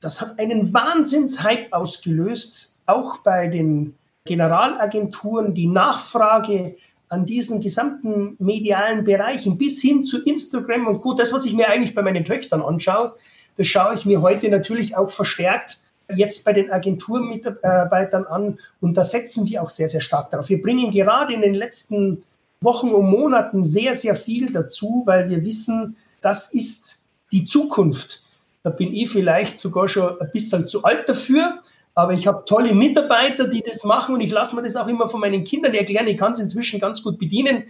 das 0.00 0.20
hat 0.20 0.38
einen 0.38 0.72
Wahnsinnshype 0.74 1.72
ausgelöst, 1.72 2.76
auch 2.86 3.18
bei 3.18 3.48
den 3.48 3.94
Generalagenturen, 4.24 5.54
die 5.54 5.66
Nachfrage 5.66 6.76
an 7.08 7.24
diesen 7.24 7.60
gesamten 7.60 8.36
medialen 8.38 9.04
Bereichen 9.04 9.58
bis 9.58 9.80
hin 9.80 10.04
zu 10.04 10.22
Instagram 10.22 10.86
und 10.86 11.00
Co. 11.00 11.14
Das, 11.14 11.32
was 11.32 11.44
ich 11.44 11.54
mir 11.54 11.68
eigentlich 11.68 11.94
bei 11.94 12.02
meinen 12.02 12.24
Töchtern 12.24 12.62
anschaue, 12.62 13.14
das 13.56 13.68
schaue 13.68 13.94
ich 13.94 14.04
mir 14.04 14.20
heute 14.20 14.50
natürlich 14.50 14.96
auch 14.96 15.10
verstärkt 15.10 15.78
jetzt 16.14 16.44
bei 16.44 16.52
den 16.52 16.70
Agenturmitarbeitern 16.70 18.24
an 18.24 18.58
und 18.80 18.96
da 18.96 19.02
setzen 19.02 19.46
wir 19.46 19.62
auch 19.62 19.70
sehr, 19.70 19.88
sehr 19.88 20.00
stark 20.00 20.30
darauf. 20.30 20.48
Wir 20.48 20.62
bringen 20.62 20.90
gerade 20.90 21.34
in 21.34 21.40
den 21.40 21.54
letzten 21.54 22.22
Wochen 22.60 22.90
und 22.90 23.06
Monaten 23.06 23.64
sehr, 23.64 23.94
sehr 23.94 24.16
viel 24.16 24.52
dazu, 24.52 25.02
weil 25.06 25.28
wir 25.28 25.44
wissen, 25.44 25.96
das 26.22 26.52
ist 26.52 27.02
die 27.32 27.44
Zukunft. 27.44 28.22
Da 28.62 28.70
bin 28.70 28.92
ich 28.92 29.10
vielleicht 29.10 29.58
sogar 29.58 29.88
schon 29.88 30.20
ein 30.20 30.30
bisschen 30.32 30.68
zu 30.68 30.84
alt 30.84 31.08
dafür, 31.08 31.62
aber 31.94 32.12
ich 32.12 32.26
habe 32.26 32.44
tolle 32.46 32.74
Mitarbeiter, 32.74 33.48
die 33.48 33.62
das 33.62 33.84
machen 33.84 34.14
und 34.14 34.20
ich 34.20 34.30
lasse 34.30 34.54
mir 34.54 34.62
das 34.62 34.76
auch 34.76 34.86
immer 34.86 35.08
von 35.08 35.20
meinen 35.20 35.44
Kindern 35.44 35.74
erklären. 35.74 36.06
Ich 36.08 36.18
kann 36.18 36.32
es 36.32 36.40
inzwischen 36.40 36.80
ganz 36.80 37.02
gut 37.02 37.18
bedienen, 37.18 37.64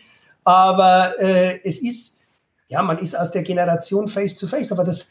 aber 0.44 1.18
äh, 1.20 1.60
es 1.64 1.80
ist, 1.80 2.18
ja, 2.68 2.82
man 2.82 2.98
ist 2.98 3.16
aus 3.16 3.30
der 3.30 3.42
Generation 3.42 4.08
Face-to-Face, 4.08 4.68
-face, 4.68 4.72
aber 4.72 4.84
das 4.84 5.10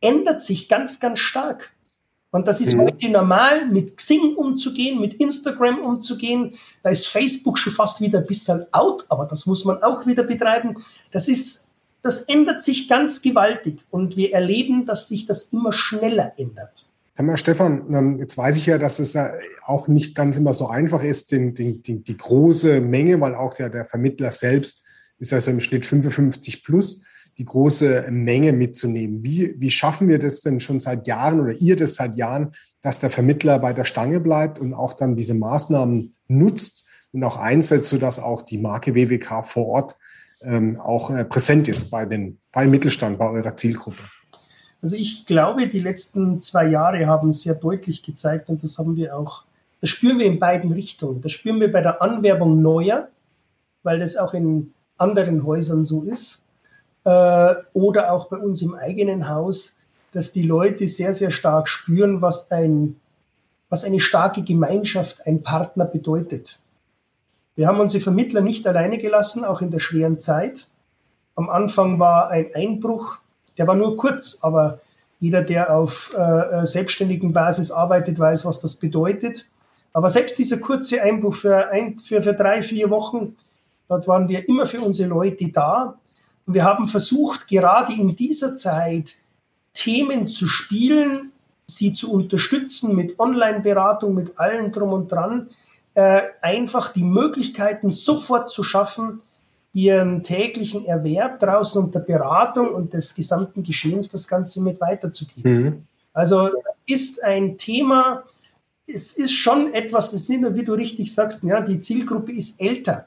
ändert 0.00 0.44
sich 0.44 0.68
ganz, 0.68 1.00
ganz 1.00 1.18
stark. 1.18 1.72
Und 2.36 2.46
das 2.46 2.60
ist 2.60 2.74
mhm. 2.74 2.82
heute 2.82 3.08
normal, 3.08 3.66
mit 3.66 3.96
Xing 3.96 4.34
umzugehen, 4.34 5.00
mit 5.00 5.14
Instagram 5.14 5.80
umzugehen. 5.80 6.52
Da 6.82 6.90
ist 6.90 7.08
Facebook 7.08 7.58
schon 7.58 7.72
fast 7.72 8.02
wieder 8.02 8.18
ein 8.18 8.26
bisschen 8.26 8.66
out, 8.72 9.06
aber 9.08 9.24
das 9.24 9.46
muss 9.46 9.64
man 9.64 9.82
auch 9.82 10.06
wieder 10.06 10.22
betreiben. 10.22 10.76
Das 11.12 11.28
ist, 11.28 11.68
das 12.02 12.20
ändert 12.24 12.62
sich 12.62 12.88
ganz 12.88 13.22
gewaltig 13.22 13.86
und 13.90 14.18
wir 14.18 14.34
erleben, 14.34 14.84
dass 14.84 15.08
sich 15.08 15.24
das 15.24 15.44
immer 15.44 15.72
schneller 15.72 16.34
ändert. 16.36 16.84
Mal, 17.18 17.38
Stefan, 17.38 17.86
ähm, 17.88 18.16
jetzt 18.18 18.36
weiß 18.36 18.58
ich 18.58 18.66
ja, 18.66 18.76
dass 18.76 18.98
es 18.98 19.14
ja 19.14 19.30
auch 19.64 19.88
nicht 19.88 20.14
ganz 20.14 20.36
immer 20.36 20.52
so 20.52 20.66
einfach 20.66 21.02
ist, 21.02 21.32
den, 21.32 21.54
den, 21.54 21.82
den, 21.82 22.04
die 22.04 22.18
große 22.18 22.82
Menge, 22.82 23.18
weil 23.18 23.34
auch 23.34 23.54
der, 23.54 23.70
der 23.70 23.86
Vermittler 23.86 24.30
selbst 24.30 24.82
ist 25.18 25.32
ja 25.32 25.40
so 25.40 25.50
im 25.50 25.60
Schnitt 25.60 25.86
55 25.86 26.62
plus, 26.64 27.02
die 27.38 27.44
große 27.44 28.06
Menge 28.10 28.52
mitzunehmen. 28.52 29.22
Wie, 29.22 29.54
wie 29.58 29.70
schaffen 29.70 30.08
wir 30.08 30.18
das 30.18 30.40
denn 30.40 30.60
schon 30.60 30.80
seit 30.80 31.06
Jahren 31.06 31.40
oder 31.40 31.52
ihr 31.52 31.76
das 31.76 31.96
seit 31.96 32.14
Jahren, 32.14 32.52
dass 32.80 32.98
der 32.98 33.10
Vermittler 33.10 33.58
bei 33.58 33.72
der 33.72 33.84
Stange 33.84 34.20
bleibt 34.20 34.58
und 34.58 34.72
auch 34.72 34.94
dann 34.94 35.16
diese 35.16 35.34
Maßnahmen 35.34 36.14
nutzt 36.28 36.84
und 37.12 37.22
auch 37.24 37.36
einsetzt, 37.36 37.90
sodass 37.90 38.18
auch 38.18 38.42
die 38.42 38.58
Marke 38.58 38.94
WWK 38.94 39.42
vor 39.44 39.66
Ort 39.66 39.96
ähm, 40.42 40.78
auch 40.80 41.10
äh, 41.10 41.24
präsent 41.24 41.68
ist 41.68 41.90
bei 41.90 42.06
den, 42.06 42.38
beim 42.52 42.70
Mittelstand, 42.70 43.18
bei 43.18 43.28
eurer 43.28 43.56
Zielgruppe? 43.56 44.02
Also 44.82 44.96
ich 44.96 45.26
glaube, 45.26 45.68
die 45.68 45.80
letzten 45.80 46.40
zwei 46.40 46.68
Jahre 46.68 47.06
haben 47.06 47.32
sehr 47.32 47.54
deutlich 47.54 48.02
gezeigt 48.02 48.48
und 48.48 48.62
das 48.62 48.78
haben 48.78 48.96
wir 48.96 49.16
auch, 49.16 49.44
das 49.80 49.90
spüren 49.90 50.18
wir 50.18 50.26
in 50.26 50.38
beiden 50.38 50.72
Richtungen. 50.72 51.20
Das 51.20 51.32
spüren 51.32 51.60
wir 51.60 51.70
bei 51.72 51.82
der 51.82 52.00
Anwerbung 52.00 52.62
neuer, 52.62 53.08
weil 53.82 53.98
das 53.98 54.16
auch 54.16 54.32
in 54.32 54.72
anderen 54.96 55.44
Häusern 55.44 55.84
so 55.84 56.02
ist, 56.02 56.45
äh, 57.06 57.54
oder 57.72 58.12
auch 58.12 58.28
bei 58.28 58.36
uns 58.36 58.60
im 58.60 58.74
eigenen 58.74 59.28
Haus, 59.28 59.76
dass 60.12 60.32
die 60.32 60.42
Leute 60.42 60.86
sehr, 60.86 61.14
sehr 61.14 61.30
stark 61.30 61.68
spüren, 61.68 62.20
was, 62.20 62.50
ein, 62.50 62.96
was 63.70 63.84
eine 63.84 64.00
starke 64.00 64.42
Gemeinschaft, 64.42 65.26
ein 65.26 65.42
Partner 65.42 65.86
bedeutet. 65.86 66.58
Wir 67.54 67.66
haben 67.66 67.80
unsere 67.80 68.02
Vermittler 68.02 68.42
nicht 68.42 68.66
alleine 68.66 68.98
gelassen, 68.98 69.44
auch 69.44 69.62
in 69.62 69.70
der 69.70 69.78
schweren 69.78 70.20
Zeit. 70.20 70.68
Am 71.34 71.48
Anfang 71.48 71.98
war 71.98 72.28
ein 72.28 72.54
Einbruch 72.54 73.18
der 73.58 73.66
war 73.66 73.74
nur 73.74 73.96
kurz, 73.96 74.38
aber 74.42 74.80
jeder, 75.18 75.42
der 75.42 75.74
auf 75.74 76.14
äh, 76.16 76.20
äh, 76.20 76.66
selbstständigen 76.66 77.32
Basis 77.32 77.70
arbeitet, 77.70 78.18
weiß, 78.18 78.44
was 78.44 78.60
das 78.60 78.74
bedeutet. 78.74 79.46
Aber 79.92 80.10
selbst 80.10 80.38
dieser 80.38 80.58
kurze 80.58 81.00
Einbruch 81.00 81.34
für, 81.34 81.68
ein, 81.70 81.96
für, 81.96 82.22
für 82.22 82.34
drei, 82.34 82.60
vier 82.60 82.90
Wochen, 82.90 83.36
dort 83.88 84.06
waren 84.08 84.28
wir 84.28 84.46
immer 84.46 84.66
für 84.66 84.80
unsere 84.80 85.08
Leute 85.08 85.50
da. 85.50 85.98
Und 86.46 86.54
wir 86.54 86.64
haben 86.64 86.88
versucht, 86.88 87.48
gerade 87.48 87.92
in 87.92 88.16
dieser 88.16 88.56
Zeit 88.56 89.16
Themen 89.74 90.28
zu 90.28 90.46
spielen, 90.46 91.32
sie 91.66 91.92
zu 91.92 92.12
unterstützen 92.12 92.94
mit 92.94 93.18
Online-Beratung, 93.18 94.14
mit 94.14 94.38
allem 94.38 94.72
drum 94.72 94.92
und 94.92 95.10
dran, 95.10 95.50
äh, 95.94 96.22
einfach 96.40 96.92
die 96.92 97.04
Möglichkeiten 97.04 97.90
sofort 97.90 98.50
zu 98.50 98.62
schaffen, 98.62 99.22
ihren 99.72 100.22
täglichen 100.22 100.86
Erwerb 100.86 101.40
draußen 101.40 101.82
und 101.82 101.94
der 101.94 102.00
Beratung 102.00 102.72
und 102.72 102.94
des 102.94 103.14
gesamten 103.14 103.62
Geschehens 103.62 104.08
das 104.08 104.26
Ganze 104.26 104.62
mit 104.62 104.80
weiterzugeben. 104.80 105.52
Mhm. 105.52 105.82
Also 106.14 106.48
das 106.48 106.80
ist 106.86 107.22
ein 107.22 107.58
Thema, 107.58 108.24
es 108.86 109.12
ist 109.12 109.32
schon 109.32 109.74
etwas, 109.74 110.12
das 110.12 110.28
nicht 110.28 110.40
nur, 110.40 110.54
wie 110.54 110.64
du 110.64 110.72
richtig 110.72 111.12
sagst, 111.12 111.42
ja, 111.42 111.60
die 111.60 111.80
Zielgruppe 111.80 112.32
ist 112.32 112.60
älter. 112.60 113.06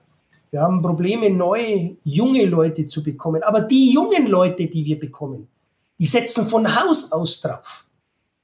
Wir 0.52 0.62
haben 0.62 0.82
Probleme, 0.82 1.30
neue, 1.30 1.98
junge 2.04 2.46
Leute 2.46 2.86
zu 2.86 3.04
bekommen. 3.04 3.44
Aber 3.44 3.62
die 3.62 3.92
jungen 3.92 4.28
Leute, 4.28 4.68
die 4.68 4.86
wir 4.86 5.00
bekommen, 5.00 5.48
die 6.00 6.06
setzen 6.06 6.48
von 6.48 6.76
Haus 6.76 7.12
aus 7.12 7.42
drauf. 7.42 7.86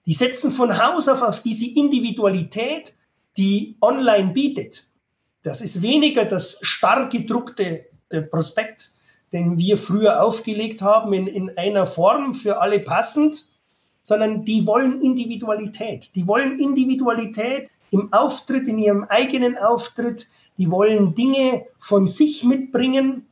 Die 0.06 0.14
setzen 0.14 0.52
von 0.52 0.78
Haus 0.78 1.08
auf 1.08 1.22
auf 1.22 1.42
diese 1.42 1.68
Individualität, 1.68 2.94
die 3.38 3.76
online 3.82 4.34
bietet. 4.34 4.86
Das 5.42 5.62
ist 5.62 5.82
weniger 5.82 6.26
das 6.26 6.58
starr 6.62 7.10
gedruckte 7.10 7.86
der 8.12 8.22
Prospekt, 8.22 8.92
den 9.34 9.58
wir 9.58 9.78
früher 9.78 10.24
aufgelegt 10.24 10.82
haben, 10.82 11.14
in, 11.14 11.28
in 11.28 11.58
einer 11.58 11.88
Form 11.88 12.36
für 12.36 12.62
alle 12.62 12.80
passend, 12.80 13.48
sondern 14.04 14.46
die 14.46 14.66
wollen 14.68 15.02
Individualität. 15.02 16.16
Die 16.16 16.28
wollen 16.28 16.60
Individualität 16.60 17.72
im 17.90 18.14
Auftritt, 18.14 18.68
in 18.68 18.78
ihrem 18.78 19.04
eigenen 19.06 19.58
Auftritt. 19.58 20.28
Die 20.58 20.72
wollen 20.72 21.16
Dinge 21.16 21.66
von 21.80 22.08
sich 22.08 22.44
mitbringen. 22.44 23.26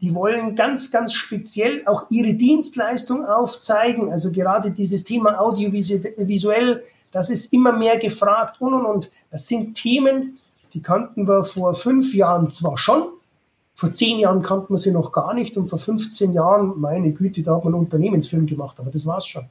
Die 0.00 0.14
wollen 0.14 0.56
ganz, 0.56 0.90
ganz 0.90 1.12
speziell 1.12 1.82
auch 1.86 2.06
ihre 2.10 2.34
Dienstleistung 2.34 3.24
aufzeigen. 3.24 4.10
Also 4.10 4.32
gerade 4.32 4.70
dieses 4.70 5.04
Thema 5.04 5.38
audiovisuell, 5.38 6.82
das 7.12 7.28
ist 7.28 7.52
immer 7.52 7.72
mehr 7.72 7.98
gefragt 7.98 8.60
und 8.60 8.72
und 8.72 8.86
und. 8.86 9.10
Das 9.30 9.46
sind 9.46 9.74
Themen, 9.74 10.38
die 10.72 10.80
kannten 10.80 11.28
wir 11.28 11.44
vor 11.44 11.74
fünf 11.74 12.14
Jahren 12.14 12.48
zwar 12.50 12.78
schon, 12.78 13.10
Vor 13.80 13.94
zehn 13.94 14.18
Jahren 14.18 14.42
kannte 14.42 14.66
man 14.68 14.78
sie 14.78 14.90
noch 14.90 15.10
gar 15.10 15.32
nicht 15.32 15.56
und 15.56 15.70
vor 15.70 15.78
15 15.78 16.32
Jahren, 16.32 16.78
meine 16.78 17.12
Güte, 17.12 17.42
da 17.42 17.56
hat 17.56 17.64
man 17.64 17.72
einen 17.72 17.84
Unternehmensfilm 17.84 18.44
gemacht, 18.44 18.78
aber 18.78 18.90
das 18.90 19.06
war's 19.06 19.26
schon. 19.26 19.46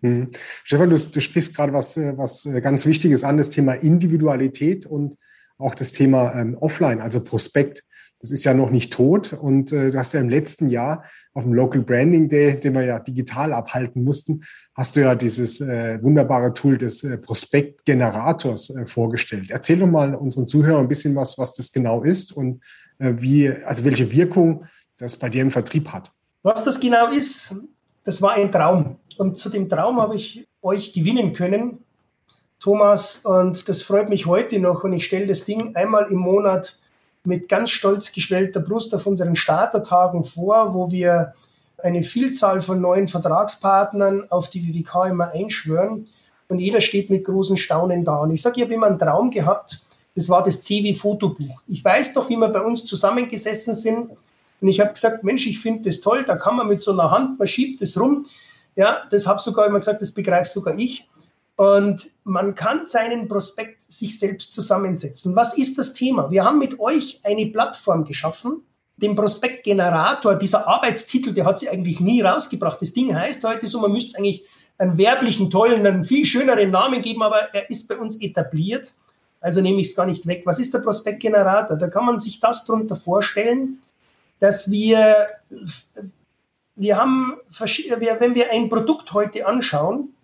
Hm. 0.00 0.26
Stefan, 0.64 0.90
du, 0.90 0.96
du, 0.96 1.20
sprichst 1.20 1.54
gerade 1.54 1.72
was, 1.72 1.96
äh, 1.96 2.18
was 2.18 2.44
äh, 2.44 2.60
ganz 2.60 2.86
Wichtiges 2.86 3.22
an, 3.22 3.36
das 3.36 3.50
Thema 3.50 3.74
Individualität 3.74 4.84
und 4.84 5.16
auch 5.58 5.74
das 5.74 5.92
Thema 5.92 6.34
ähm, 6.34 6.56
Offline, 6.60 7.00
also 7.00 7.20
Prospekt. 7.22 7.82
Das 8.18 8.30
ist 8.30 8.44
ja 8.44 8.54
noch 8.54 8.70
nicht 8.70 8.94
tot 8.94 9.34
und 9.34 9.72
äh, 9.72 9.90
du 9.90 9.98
hast 9.98 10.14
ja 10.14 10.20
im 10.20 10.30
letzten 10.30 10.70
Jahr 10.70 11.04
auf 11.34 11.44
dem 11.44 11.52
Local 11.52 11.82
Branding 11.82 12.30
Day, 12.30 12.58
den 12.58 12.72
wir 12.72 12.82
ja 12.82 12.98
digital 12.98 13.52
abhalten 13.52 14.04
mussten, 14.04 14.42
hast 14.74 14.96
du 14.96 15.00
ja 15.00 15.14
dieses 15.14 15.60
äh, 15.60 16.02
wunderbare 16.02 16.54
Tool 16.54 16.78
des 16.78 17.04
äh, 17.04 17.18
Prospektgenerators 17.18 18.70
äh, 18.70 18.86
vorgestellt. 18.86 19.50
Erzähl 19.50 19.80
doch 19.80 19.86
mal 19.86 20.14
unseren 20.14 20.46
Zuhörern 20.46 20.86
ein 20.86 20.88
bisschen 20.88 21.14
was, 21.14 21.36
was 21.36 21.52
das 21.52 21.70
genau 21.72 22.02
ist 22.02 22.32
und 22.32 22.62
äh, 22.98 23.12
wie, 23.18 23.50
also 23.50 23.84
welche 23.84 24.10
Wirkung 24.10 24.64
das 24.96 25.16
bei 25.16 25.28
dir 25.28 25.42
im 25.42 25.50
Vertrieb 25.50 25.88
hat. 25.88 26.10
Was 26.42 26.64
das 26.64 26.80
genau 26.80 27.10
ist, 27.10 27.54
das 28.04 28.22
war 28.22 28.32
ein 28.32 28.50
Traum. 28.50 28.96
Und 29.18 29.36
zu 29.36 29.50
dem 29.50 29.68
Traum 29.68 30.00
habe 30.00 30.16
ich 30.16 30.48
euch 30.62 30.92
gewinnen 30.92 31.32
können, 31.32 31.78
Thomas. 32.60 33.20
Und 33.24 33.68
das 33.68 33.82
freut 33.82 34.08
mich 34.08 34.26
heute 34.26 34.58
noch. 34.58 34.84
Und 34.84 34.92
ich 34.92 35.04
stelle 35.04 35.26
das 35.26 35.44
Ding 35.44 35.74
einmal 35.76 36.10
im 36.10 36.18
Monat 36.18 36.78
mit 37.24 37.48
ganz 37.48 37.70
stolz 37.70 38.12
geschwellter 38.12 38.60
Brust 38.60 38.94
auf 38.94 39.06
unseren 39.06 39.36
Startertagen 39.36 40.24
vor, 40.24 40.74
wo 40.74 40.90
wir 40.90 41.34
eine 41.82 42.02
Vielzahl 42.02 42.60
von 42.60 42.80
neuen 42.80 43.08
Vertragspartnern 43.08 44.30
auf 44.30 44.48
die 44.48 44.66
WWK 44.66 45.10
immer 45.10 45.30
einschwören. 45.32 46.08
Und 46.48 46.60
jeder 46.60 46.80
steht 46.80 47.10
mit 47.10 47.24
großen 47.24 47.56
Staunen 47.56 48.04
da. 48.04 48.18
Und 48.18 48.30
ich 48.30 48.42
sage, 48.42 48.56
ich 48.56 48.62
habe 48.62 48.74
immer 48.74 48.86
einen 48.86 48.98
Traum 48.98 49.30
gehabt. 49.30 49.82
Das 50.14 50.28
war 50.28 50.42
das 50.42 50.62
CW-Fotobuch. 50.62 51.60
Ich 51.66 51.84
weiß 51.84 52.14
doch, 52.14 52.30
wie 52.30 52.36
wir 52.36 52.48
bei 52.48 52.60
uns 52.62 52.84
zusammengesessen 52.84 53.74
sind 53.74 54.10
und 54.60 54.68
ich 54.68 54.80
habe 54.80 54.92
gesagt, 54.92 55.22
Mensch, 55.24 55.46
ich 55.46 55.60
finde 55.60 55.88
das 55.88 56.00
toll, 56.00 56.24
da 56.24 56.36
kann 56.36 56.56
man 56.56 56.68
mit 56.68 56.80
so 56.80 56.92
einer 56.92 57.10
Hand, 57.10 57.38
man 57.38 57.48
schiebt 57.48 57.82
das 57.82 57.98
rum. 57.98 58.26
Ja, 58.74 59.02
das 59.10 59.26
habe 59.26 59.40
sogar 59.40 59.66
immer 59.66 59.78
gesagt, 59.78 60.02
das 60.02 60.10
begreift 60.10 60.50
sogar 60.50 60.78
ich. 60.78 61.08
Und 61.56 62.10
man 62.24 62.54
kann 62.54 62.84
seinen 62.84 63.28
Prospekt 63.28 63.90
sich 63.90 64.18
selbst 64.18 64.52
zusammensetzen. 64.52 65.34
Was 65.34 65.56
ist 65.56 65.78
das 65.78 65.94
Thema? 65.94 66.30
Wir 66.30 66.44
haben 66.44 66.58
mit 66.58 66.78
euch 66.78 67.20
eine 67.24 67.46
Plattform 67.46 68.04
geschaffen, 68.04 68.62
den 68.98 69.16
Prospektgenerator, 69.16 70.36
dieser 70.36 70.68
Arbeitstitel, 70.68 71.32
der 71.32 71.44
hat 71.44 71.58
sie 71.58 71.68
eigentlich 71.68 72.00
nie 72.00 72.20
rausgebracht. 72.20 72.80
Das 72.80 72.92
Ding 72.92 73.14
heißt 73.14 73.44
heute 73.44 73.66
so, 73.66 73.80
man 73.80 73.92
müsste 73.92 74.18
eigentlich 74.18 74.44
einen 74.78 74.98
werblichen, 74.98 75.50
tollen, 75.50 75.86
einen 75.86 76.04
viel 76.04 76.26
schöneren 76.26 76.70
Namen 76.70 77.02
geben, 77.02 77.22
aber 77.22 77.54
er 77.54 77.70
ist 77.70 77.88
bei 77.88 77.96
uns 77.96 78.20
etabliert. 78.20 78.94
Also 79.40 79.60
nehme 79.60 79.80
ich 79.80 79.88
es 79.88 79.96
gar 79.96 80.06
nicht 80.06 80.26
weg. 80.26 80.42
Was 80.44 80.58
ist 80.58 80.74
der 80.74 80.80
Prospektgenerator? 80.80 81.76
Da 81.76 81.88
kann 81.88 82.04
man 82.04 82.18
sich 82.18 82.40
das 82.40 82.64
darunter 82.64 82.96
vorstellen 82.96 83.80
dass 84.38 84.70
wir, 84.70 85.28
wir 86.74 86.96
haben, 86.96 87.36
wenn 87.58 88.34
wir 88.34 88.50
ein 88.50 88.68
Produkt 88.68 89.12
heute 89.12 89.46
anschauen, 89.46 90.14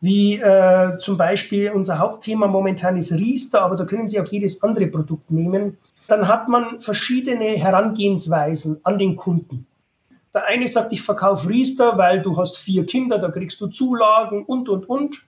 wie 0.00 0.36
äh, 0.36 0.98
zum 0.98 1.16
Beispiel 1.16 1.70
unser 1.70 1.98
Hauptthema 1.98 2.46
momentan 2.46 2.96
ist 2.96 3.12
Riester, 3.12 3.62
aber 3.62 3.76
da 3.76 3.84
können 3.84 4.08
Sie 4.08 4.20
auch 4.20 4.26
jedes 4.26 4.62
andere 4.62 4.86
Produkt 4.86 5.30
nehmen, 5.30 5.78
dann 6.08 6.28
hat 6.28 6.48
man 6.48 6.80
verschiedene 6.80 7.56
Herangehensweisen 7.56 8.80
an 8.84 8.98
den 8.98 9.16
Kunden. 9.16 9.66
Der 10.34 10.46
eine 10.46 10.68
sagt, 10.68 10.92
ich 10.92 11.02
verkaufe 11.02 11.48
Riester, 11.48 11.96
weil 11.96 12.20
du 12.20 12.36
hast 12.36 12.58
vier 12.58 12.84
Kinder, 12.84 13.18
da 13.18 13.30
kriegst 13.30 13.60
du 13.60 13.68
Zulagen 13.68 14.44
und, 14.44 14.68
und, 14.68 14.88
und. 14.88 15.22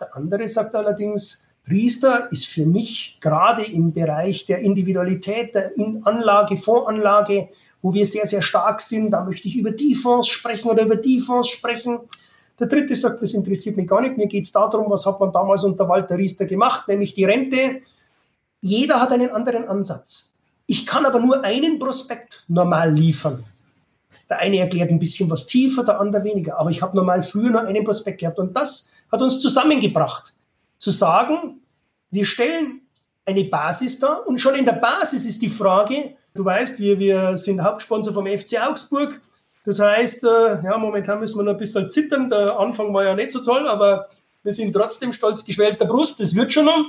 Der 0.00 0.16
andere 0.16 0.48
sagt 0.48 0.74
allerdings, 0.74 1.44
Priester 1.64 2.30
ist 2.30 2.46
für 2.46 2.66
mich 2.66 3.18
gerade 3.20 3.62
im 3.62 3.92
Bereich 3.92 4.44
der 4.44 4.58
Individualität, 4.58 5.54
der 5.54 5.70
Anlage, 6.02 6.56
Fondsanlage, 6.56 7.48
wo 7.80 7.94
wir 7.94 8.06
sehr, 8.06 8.26
sehr 8.26 8.42
stark 8.42 8.80
sind. 8.80 9.12
Da 9.12 9.24
möchte 9.24 9.48
ich 9.48 9.56
über 9.56 9.70
die 9.70 9.94
Fonds 9.94 10.28
sprechen 10.28 10.68
oder 10.68 10.82
über 10.82 10.96
die 10.96 11.20
Fonds 11.20 11.48
sprechen. 11.48 12.00
Der 12.58 12.68
dritte 12.68 12.94
sagt, 12.94 13.20
das 13.20 13.34
interessiert 13.34 13.76
mich 13.76 13.88
gar 13.88 14.00
nicht. 14.00 14.16
Mir 14.16 14.26
geht 14.26 14.44
es 14.44 14.52
darum, 14.52 14.90
was 14.90 15.06
hat 15.06 15.18
man 15.20 15.32
damals 15.32 15.64
unter 15.64 15.88
Walter 15.88 16.16
Riester 16.16 16.46
gemacht, 16.46 16.86
nämlich 16.86 17.14
die 17.14 17.24
Rente. 17.24 17.80
Jeder 18.60 19.00
hat 19.00 19.10
einen 19.10 19.30
anderen 19.30 19.68
Ansatz. 19.68 20.32
Ich 20.66 20.86
kann 20.86 21.04
aber 21.04 21.20
nur 21.20 21.44
einen 21.44 21.78
Prospekt 21.78 22.44
normal 22.48 22.92
liefern. 22.92 23.44
Der 24.30 24.38
eine 24.38 24.58
erklärt 24.58 24.90
ein 24.90 24.98
bisschen 24.98 25.28
was 25.30 25.46
tiefer, 25.46 25.84
der 25.84 26.00
andere 26.00 26.24
weniger. 26.24 26.58
Aber 26.58 26.70
ich 26.70 26.80
habe 26.80 26.96
normal 26.96 27.22
früher 27.22 27.50
nur 27.50 27.66
einen 27.66 27.84
Prospekt 27.84 28.20
gehabt. 28.20 28.38
Und 28.38 28.56
das 28.56 28.90
hat 29.12 29.20
uns 29.20 29.40
zusammengebracht 29.40 30.32
zu 30.78 30.90
sagen, 30.90 31.60
wir 32.10 32.24
stellen 32.24 32.82
eine 33.26 33.44
Basis 33.44 33.98
da 33.98 34.14
und 34.14 34.38
schon 34.38 34.54
in 34.54 34.64
der 34.64 34.74
Basis 34.74 35.24
ist 35.24 35.42
die 35.42 35.48
Frage, 35.48 36.14
du 36.34 36.44
weißt, 36.44 36.78
wir, 36.78 36.98
wir 36.98 37.36
sind 37.36 37.62
Hauptsponsor 37.62 38.12
vom 38.12 38.26
FC 38.26 38.60
Augsburg. 38.60 39.20
Das 39.64 39.80
heißt, 39.80 40.24
äh, 40.24 40.62
ja, 40.62 40.76
momentan 40.78 41.20
müssen 41.20 41.38
wir 41.38 41.44
noch 41.44 41.52
ein 41.52 41.58
bisschen 41.58 41.90
zittern. 41.90 42.28
Der 42.28 42.58
Anfang 42.58 42.92
war 42.92 43.04
ja 43.04 43.14
nicht 43.14 43.32
so 43.32 43.40
toll, 43.40 43.66
aber 43.66 44.08
wir 44.42 44.52
sind 44.52 44.74
trotzdem 44.74 45.12
stolz 45.12 45.44
geschwellter 45.44 45.86
Brust. 45.86 46.20
Das 46.20 46.34
wird 46.34 46.52
schon 46.52 46.66
noch. 46.66 46.84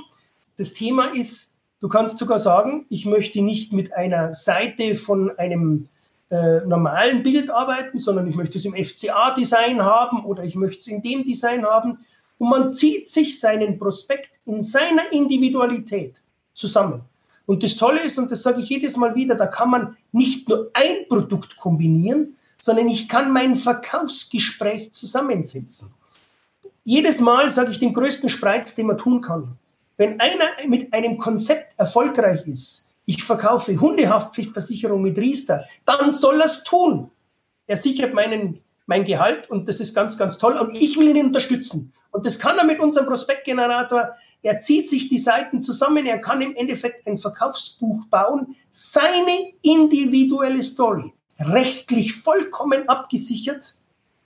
Das 0.58 0.74
Thema 0.74 1.06
ist, 1.14 1.54
du 1.80 1.88
kannst 1.88 2.18
sogar 2.18 2.38
sagen, 2.38 2.86
ich 2.90 3.06
möchte 3.06 3.40
nicht 3.40 3.72
mit 3.72 3.94
einer 3.94 4.34
Seite 4.34 4.94
von 4.94 5.36
einem 5.38 5.88
äh, 6.30 6.60
normalen 6.66 7.22
Bild 7.22 7.50
arbeiten, 7.50 7.98
sondern 7.98 8.28
ich 8.28 8.36
möchte 8.36 8.58
es 8.58 8.64
im 8.64 8.74
FCA-Design 8.74 9.82
haben 9.82 10.24
oder 10.24 10.44
ich 10.44 10.54
möchte 10.54 10.80
es 10.80 10.86
in 10.86 11.00
dem 11.00 11.24
Design 11.24 11.64
haben. 11.64 12.04
Und 12.38 12.50
man 12.50 12.72
zieht 12.74 13.08
sich 13.08 13.40
seinen 13.40 13.78
Prospekt 13.78 14.30
in 14.44 14.62
seiner 14.62 15.12
Individualität 15.12 16.20
zusammen. 16.52 17.02
Und 17.46 17.62
das 17.62 17.76
Tolle 17.76 18.02
ist, 18.02 18.18
und 18.18 18.30
das 18.30 18.42
sage 18.42 18.60
ich 18.60 18.68
jedes 18.68 18.96
Mal 18.96 19.14
wieder, 19.14 19.34
da 19.34 19.46
kann 19.46 19.70
man 19.70 19.96
nicht 20.12 20.48
nur 20.48 20.70
ein 20.74 21.08
Produkt 21.08 21.56
kombinieren, 21.56 22.36
sondern 22.58 22.88
ich 22.88 23.08
kann 23.08 23.32
mein 23.32 23.54
Verkaufsgespräch 23.54 24.92
zusammensetzen. 24.92 25.94
Jedes 26.84 27.20
Mal 27.20 27.50
sage 27.50 27.72
ich 27.72 27.78
den 27.78 27.94
größten 27.94 28.28
Spreiz, 28.28 28.74
den 28.74 28.86
man 28.86 28.98
tun 28.98 29.20
kann. 29.20 29.58
Wenn 29.96 30.20
einer 30.20 30.44
mit 30.66 30.92
einem 30.92 31.18
Konzept 31.18 31.78
erfolgreich 31.78 32.46
ist, 32.46 32.88
ich 33.06 33.22
verkaufe 33.22 33.80
Hundehaftpflichtversicherung 33.80 35.00
mit 35.02 35.18
Riester, 35.18 35.64
dann 35.84 36.10
soll 36.10 36.40
er 36.40 36.46
es 36.46 36.64
tun. 36.64 37.10
Er 37.66 37.76
sichert 37.76 38.14
meinen, 38.14 38.60
mein 38.86 39.04
Gehalt 39.04 39.50
und 39.50 39.68
das 39.68 39.80
ist 39.80 39.94
ganz, 39.94 40.18
ganz 40.18 40.38
toll 40.38 40.54
und 40.58 40.74
ich 40.74 40.96
will 40.96 41.08
ihn 41.08 41.26
unterstützen. 41.26 41.92
Und 42.10 42.24
das 42.24 42.38
kann 42.38 42.58
er 42.58 42.64
mit 42.64 42.80
unserem 42.80 43.06
Prospektgenerator. 43.06 44.16
Er 44.42 44.60
zieht 44.60 44.88
sich 44.88 45.08
die 45.08 45.18
Seiten 45.18 45.60
zusammen. 45.60 46.06
Er 46.06 46.18
kann 46.18 46.40
im 46.40 46.56
Endeffekt 46.56 47.06
ein 47.06 47.18
Verkaufsbuch 47.18 48.06
bauen. 48.06 48.56
Seine 48.70 49.52
individuelle 49.62 50.62
Story. 50.62 51.12
Rechtlich 51.38 52.14
vollkommen 52.14 52.88
abgesichert. 52.88 53.76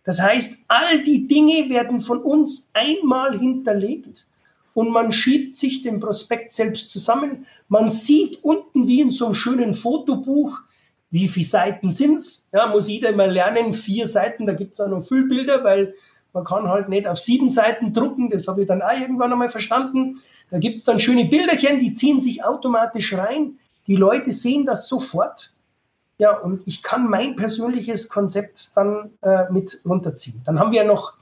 Das 0.05 0.21
heißt, 0.21 0.65
all 0.69 1.03
die 1.03 1.27
Dinge 1.27 1.69
werden 1.69 2.01
von 2.01 2.23
uns 2.23 2.71
einmal 2.73 3.39
hinterlegt 3.39 4.27
und 4.75 4.91
man 4.91 5.13
schiebt 5.13 5.57
sich 5.57 5.83
den 5.83 6.01
Prospekt 6.01 6.53
selbst 6.53 6.91
zusammen. 6.91 7.47
Man 7.69 7.91
sieht 7.91 8.43
unten 8.43 8.87
wie 8.87 9.01
in 9.01 9.11
so 9.11 9.27
einem 9.27 9.35
schönen 9.35 9.75
Fotobuch, 9.75 10.59
wie 11.11 11.29
viele 11.29 11.47
Seiten 11.47 11.91
sind's. 11.91 12.49
Ja, 12.53 12.69
muss 12.69 12.89
jeder 12.89 13.13
mal 13.13 13.31
lernen, 13.31 13.75
vier 13.75 14.07
Seiten, 14.07 14.47
da 14.47 14.55
gibt's 14.55 14.81
auch 14.81 14.89
noch 14.89 15.03
Füllbilder, 15.03 15.65
weil 15.65 15.95
man 16.33 16.45
kann 16.45 16.69
halt 16.69 16.89
nicht 16.89 17.07
auf 17.07 17.19
sieben 17.19 17.49
Seiten 17.49 17.93
drucken, 17.93 18.31
das 18.31 18.47
habe 18.47 18.63
ich 18.63 18.69
dann 18.69 18.83
auch 18.83 18.99
irgendwann 18.99 19.33
einmal 19.33 19.49
verstanden. 19.49 20.21
Da 20.51 20.59
gibt 20.59 20.79
es 20.79 20.85
dann 20.85 21.01
schöne 21.01 21.25
Bilderchen, 21.25 21.81
die 21.81 21.93
ziehen 21.93 22.21
sich 22.21 22.45
automatisch 22.45 23.13
rein. 23.15 23.59
Die 23.87 23.97
Leute 23.97 24.33
sehen 24.33 24.67
das 24.67 24.89
sofort. 24.89 25.53
Ja, 26.21 26.37
und 26.37 26.63
ich 26.67 26.83
kann 26.83 27.09
mein 27.09 27.35
persönliches 27.35 28.11
Konzept 28.11 28.77
dann 28.77 29.11
äh, 29.23 29.51
mit 29.51 29.81
runterziehen. 29.87 30.43
Dann 30.45 30.61
haben 30.61 30.71
wir 30.71 30.85
noch 30.85 31.15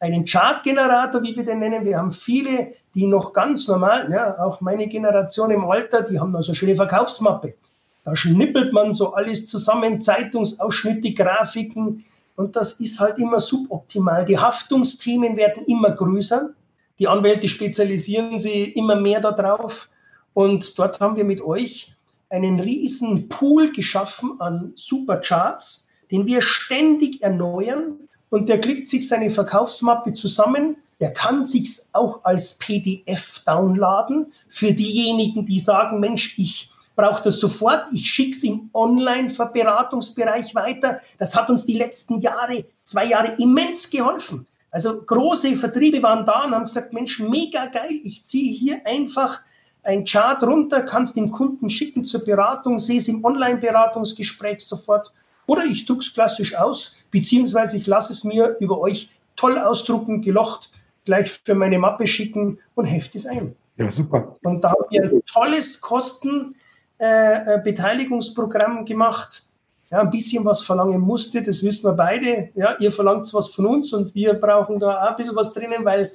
einen 0.00 0.24
Chartgenerator, 0.24 1.22
wie 1.22 1.36
wir 1.36 1.44
den 1.44 1.60
nennen. 1.60 1.84
Wir 1.84 1.98
haben 1.98 2.10
viele, 2.10 2.72
die 2.96 3.06
noch 3.06 3.32
ganz 3.32 3.68
normal, 3.68 4.10
ja, 4.10 4.40
auch 4.40 4.60
meine 4.60 4.88
Generation 4.88 5.52
im 5.52 5.64
Alter, 5.64 6.02
die 6.02 6.18
haben 6.18 6.34
also 6.34 6.50
eine 6.50 6.56
schöne 6.56 6.74
Verkaufsmappe. 6.74 7.54
Da 8.02 8.16
schnippelt 8.16 8.72
man 8.72 8.92
so 8.92 9.14
alles 9.14 9.46
zusammen, 9.46 10.00
Zeitungsausschnitte, 10.00 11.12
Grafiken, 11.12 12.04
und 12.34 12.56
das 12.56 12.72
ist 12.72 12.98
halt 12.98 13.18
immer 13.18 13.38
suboptimal. 13.38 14.24
Die 14.24 14.38
Haftungsthemen 14.38 15.36
werden 15.36 15.64
immer 15.66 15.92
größer. 15.92 16.50
Die 16.98 17.06
Anwälte 17.06 17.48
spezialisieren 17.48 18.38
sich 18.40 18.74
immer 18.74 18.96
mehr 18.96 19.20
darauf. 19.20 19.88
Und 20.34 20.76
dort 20.76 20.98
haben 20.98 21.16
wir 21.16 21.24
mit 21.24 21.40
euch 21.40 21.94
einen 22.30 22.60
riesen 22.60 23.28
Pool 23.28 23.72
geschaffen 23.72 24.40
an 24.40 24.72
Supercharts, 24.76 25.88
den 26.10 26.26
wir 26.26 26.40
ständig 26.40 27.22
erneuern. 27.22 27.98
Und 28.30 28.48
der 28.48 28.60
klickt 28.60 28.88
sich 28.88 29.08
seine 29.08 29.30
Verkaufsmappe 29.30 30.14
zusammen. 30.14 30.76
Der 31.00 31.12
kann 31.12 31.44
sich 31.44 31.80
auch 31.92 32.24
als 32.24 32.54
PDF 32.54 33.40
downladen 33.44 34.32
für 34.48 34.72
diejenigen, 34.72 35.44
die 35.44 35.58
sagen, 35.58 35.98
Mensch, 35.98 36.38
ich 36.38 36.70
braucht 36.94 37.26
das 37.26 37.40
sofort. 37.40 37.86
Ich 37.92 38.10
schicke 38.10 38.36
es 38.36 38.44
im 38.44 38.70
Online-Beratungsbereich 38.74 40.54
weiter. 40.54 41.00
Das 41.18 41.34
hat 41.34 41.50
uns 41.50 41.64
die 41.64 41.76
letzten 41.76 42.20
Jahre, 42.20 42.64
zwei 42.84 43.06
Jahre 43.06 43.34
immens 43.38 43.90
geholfen. 43.90 44.46
Also 44.70 45.00
große 45.02 45.56
Vertriebe 45.56 46.02
waren 46.02 46.26
da 46.26 46.44
und 46.44 46.54
haben 46.54 46.66
gesagt, 46.66 46.92
Mensch, 46.92 47.18
mega 47.18 47.66
geil. 47.66 48.00
Ich 48.04 48.24
ziehe 48.24 48.52
hier 48.52 48.86
einfach 48.86 49.40
ein 49.82 50.04
Chart 50.04 50.42
runter, 50.42 50.82
kannst 50.82 51.16
dem 51.16 51.30
Kunden 51.30 51.70
schicken 51.70 52.04
zur 52.04 52.24
Beratung, 52.24 52.78
sehe 52.78 52.98
es 52.98 53.08
im 53.08 53.24
Online-Beratungsgespräch 53.24 54.60
sofort. 54.60 55.12
Oder 55.46 55.64
ich 55.64 55.86
drucke 55.86 56.00
es 56.00 56.14
klassisch 56.14 56.54
aus, 56.54 56.96
beziehungsweise 57.10 57.76
ich 57.76 57.86
lasse 57.86 58.12
es 58.12 58.24
mir 58.24 58.56
über 58.60 58.78
euch 58.78 59.10
toll 59.36 59.58
ausdrucken, 59.58 60.22
gelocht, 60.22 60.70
gleich 61.04 61.40
für 61.44 61.54
meine 61.54 61.78
Mappe 61.78 62.06
schicken 62.06 62.58
und 62.74 62.84
heft 62.84 63.14
es 63.14 63.26
ein. 63.26 63.56
Ja, 63.76 63.90
super. 63.90 64.36
Und 64.42 64.62
da 64.62 64.70
haben 64.70 64.84
wir 64.90 65.04
ein 65.04 65.22
tolles 65.26 65.80
Kostenbeteiligungsprogramm 65.80 68.78
äh, 68.78 68.82
äh 68.82 68.84
gemacht. 68.84 69.44
Ja, 69.90 70.02
ein 70.02 70.10
bisschen 70.10 70.44
was 70.44 70.62
verlangen 70.62 71.00
musste, 71.00 71.42
das 71.42 71.64
wissen 71.64 71.86
wir 71.86 71.94
beide. 71.94 72.50
Ja, 72.54 72.76
ihr 72.78 72.92
verlangt 72.92 73.32
was 73.34 73.48
von 73.48 73.66
uns 73.66 73.92
und 73.92 74.14
wir 74.14 74.34
brauchen 74.34 74.78
da 74.78 74.98
auch 74.98 75.10
ein 75.10 75.16
bisschen 75.16 75.34
was 75.34 75.52
drinnen, 75.52 75.84
weil 75.84 76.12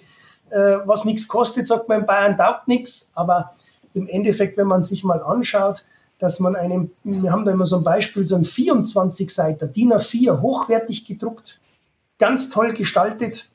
äh, 0.49 0.77
was 0.85 1.05
nichts 1.05 1.27
kostet, 1.27 1.67
sagt 1.67 1.89
man 1.89 2.01
in 2.01 2.05
Bayern, 2.05 2.37
taugt 2.37 2.67
nichts. 2.67 3.11
Aber 3.15 3.51
im 3.93 4.07
Endeffekt, 4.07 4.57
wenn 4.57 4.67
man 4.67 4.83
sich 4.83 5.03
mal 5.03 5.21
anschaut, 5.21 5.83
dass 6.19 6.39
man 6.39 6.55
einen, 6.55 6.91
wir 7.03 7.31
haben 7.31 7.45
da 7.45 7.51
immer 7.51 7.65
so 7.65 7.77
ein 7.77 7.83
Beispiel, 7.83 8.25
so 8.25 8.35
ein 8.35 8.43
24-Seiter, 8.43 9.67
DIN 9.67 9.93
A4, 9.93 10.41
hochwertig 10.41 11.05
gedruckt, 11.05 11.59
ganz 12.19 12.49
toll 12.49 12.73
gestaltet. 12.73 13.49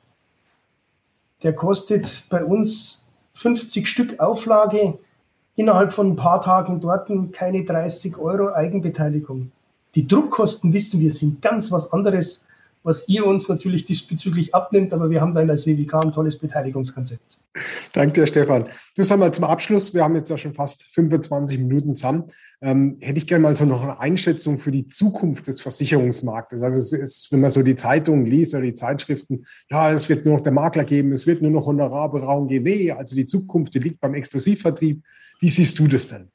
Der 1.42 1.54
kostet 1.54 2.24
bei 2.28 2.44
uns 2.44 3.06
50 3.34 3.88
Stück 3.88 4.20
Auflage, 4.20 4.98
innerhalb 5.56 5.92
von 5.92 6.10
ein 6.12 6.16
paar 6.16 6.40
Tagen 6.40 6.80
dort 6.80 7.10
keine 7.32 7.64
30 7.64 8.18
Euro 8.18 8.52
Eigenbeteiligung. 8.52 9.52
Die 9.94 10.06
Druckkosten, 10.06 10.72
wissen 10.72 11.00
wir, 11.00 11.10
sind 11.10 11.42
ganz 11.42 11.72
was 11.72 11.92
anderes 11.92 12.46
was 12.82 13.08
ihr 13.08 13.26
uns 13.26 13.48
natürlich 13.48 13.84
diesbezüglich 13.84 14.54
abnimmt, 14.54 14.92
aber 14.92 15.10
wir 15.10 15.20
haben 15.20 15.34
dann 15.34 15.50
als 15.50 15.66
WWK 15.66 15.94
ein 15.94 16.12
tolles 16.12 16.38
Beteiligungskonzept. 16.38 17.40
Danke 17.92 18.12
dir, 18.12 18.26
Stefan. 18.26 18.68
Du 18.96 19.02
sag 19.02 19.18
mal 19.18 19.32
zum 19.32 19.44
Abschluss, 19.44 19.92
wir 19.92 20.02
haben 20.02 20.14
jetzt 20.14 20.30
ja 20.30 20.38
schon 20.38 20.54
fast 20.54 20.84
25 20.84 21.58
Minuten 21.58 21.94
zusammen. 21.94 22.24
Ähm, 22.62 22.96
hätte 23.00 23.18
ich 23.18 23.26
gerne 23.26 23.42
mal 23.42 23.54
so 23.54 23.64
noch 23.66 23.82
eine 23.82 23.98
Einschätzung 24.00 24.58
für 24.58 24.70
die 24.70 24.86
Zukunft 24.86 25.46
des 25.46 25.60
Versicherungsmarktes. 25.60 26.62
Also 26.62 26.78
es 26.78 26.92
ist, 26.92 27.32
wenn 27.32 27.40
man 27.40 27.50
so 27.50 27.62
die 27.62 27.76
Zeitungen 27.76 28.24
liest 28.24 28.54
oder 28.54 28.62
die 28.62 28.74
Zeitschriften, 28.74 29.44
ja, 29.70 29.92
es 29.92 30.08
wird 30.08 30.24
nur 30.24 30.36
noch 30.36 30.42
der 30.42 30.52
Makler 30.52 30.84
geben, 30.84 31.12
es 31.12 31.26
wird 31.26 31.42
nur 31.42 31.50
noch 31.50 31.66
Honorarberatung 31.66 32.48
geben. 32.48 32.64
Nee, 32.64 32.92
also 32.92 33.14
die 33.14 33.26
Zukunft, 33.26 33.74
die 33.74 33.80
liegt 33.80 34.00
beim 34.00 34.14
Exklusivvertrieb. 34.14 35.02
Wie 35.40 35.48
siehst 35.48 35.78
du 35.78 35.86
das 35.86 36.06
denn? 36.06 36.28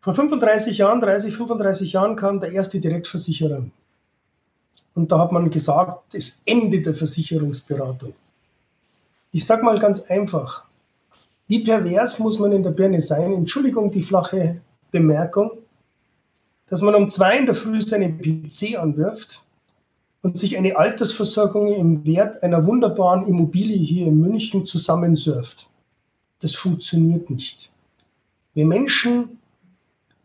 Vor 0.00 0.14
35 0.14 0.78
Jahren, 0.78 1.00
30, 1.00 1.36
35 1.36 1.92
Jahren 1.92 2.16
kam 2.16 2.40
der 2.40 2.52
erste 2.52 2.80
Direktversicherer. 2.80 3.64
Und 4.94 5.12
da 5.12 5.18
hat 5.18 5.32
man 5.32 5.50
gesagt, 5.50 6.14
das 6.14 6.42
Ende 6.46 6.80
der 6.80 6.94
Versicherungsberatung. 6.94 8.14
Ich 9.32 9.46
sage 9.46 9.64
mal 9.64 9.78
ganz 9.78 10.00
einfach, 10.00 10.64
wie 11.46 11.62
pervers 11.64 12.18
muss 12.18 12.38
man 12.38 12.52
in 12.52 12.62
der 12.62 12.70
Birne 12.70 13.00
sein? 13.00 13.32
Entschuldigung, 13.32 13.90
die 13.90 14.02
flache 14.02 14.60
Bemerkung, 14.90 15.52
dass 16.68 16.82
man 16.82 16.94
um 16.94 17.08
zwei 17.08 17.38
in 17.38 17.46
der 17.46 17.54
Früh 17.54 17.80
seinen 17.80 18.18
PC 18.18 18.78
anwirft 18.78 19.42
und 20.22 20.36
sich 20.36 20.56
eine 20.56 20.76
Altersversorgung 20.76 21.72
im 21.72 22.04
Wert 22.06 22.42
einer 22.42 22.66
wunderbaren 22.66 23.26
Immobilie 23.26 23.78
hier 23.78 24.06
in 24.06 24.20
München 24.20 24.66
zusammensurft. 24.66 25.70
Das 26.40 26.54
funktioniert 26.54 27.30
nicht. 27.30 27.70
Wir 28.54 28.66
Menschen 28.66 29.38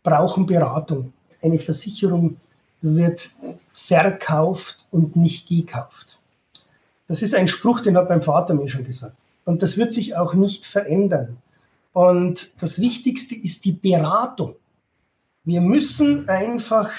brauchen 0.02 0.46
Beratung. 0.46 1.12
Eine 1.42 1.58
Versicherung 1.58 2.36
wird 2.82 3.30
verkauft 3.72 4.86
und 4.90 5.16
nicht 5.16 5.48
gekauft. 5.48 6.18
Das 7.08 7.22
ist 7.22 7.34
ein 7.34 7.48
Spruch, 7.48 7.80
den 7.80 7.96
hat 7.96 8.08
mein 8.08 8.22
Vater 8.22 8.54
mir 8.54 8.68
schon 8.68 8.84
gesagt. 8.84 9.16
Und 9.44 9.62
das 9.62 9.78
wird 9.78 9.94
sich 9.94 10.16
auch 10.16 10.34
nicht 10.34 10.66
verändern. 10.66 11.38
Und 11.92 12.50
das 12.60 12.80
Wichtigste 12.80 13.34
ist 13.34 13.64
die 13.64 13.72
Beratung. 13.72 14.56
Wir 15.44 15.60
müssen 15.60 16.28
einfach 16.28 16.90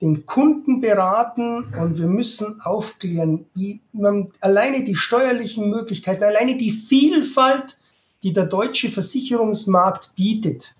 den 0.00 0.26
Kunden 0.26 0.80
beraten 0.80 1.74
und 1.74 1.98
wir 1.98 2.06
müssen 2.06 2.60
aufklären, 2.60 3.46
die, 3.54 3.80
man, 3.92 4.32
alleine 4.40 4.84
die 4.84 4.94
steuerlichen 4.94 5.70
Möglichkeiten, 5.70 6.24
alleine 6.24 6.56
die 6.56 6.70
Vielfalt, 6.70 7.78
die 8.22 8.32
der 8.32 8.46
deutsche 8.46 8.90
Versicherungsmarkt 8.90 10.14
bietet, 10.14 10.74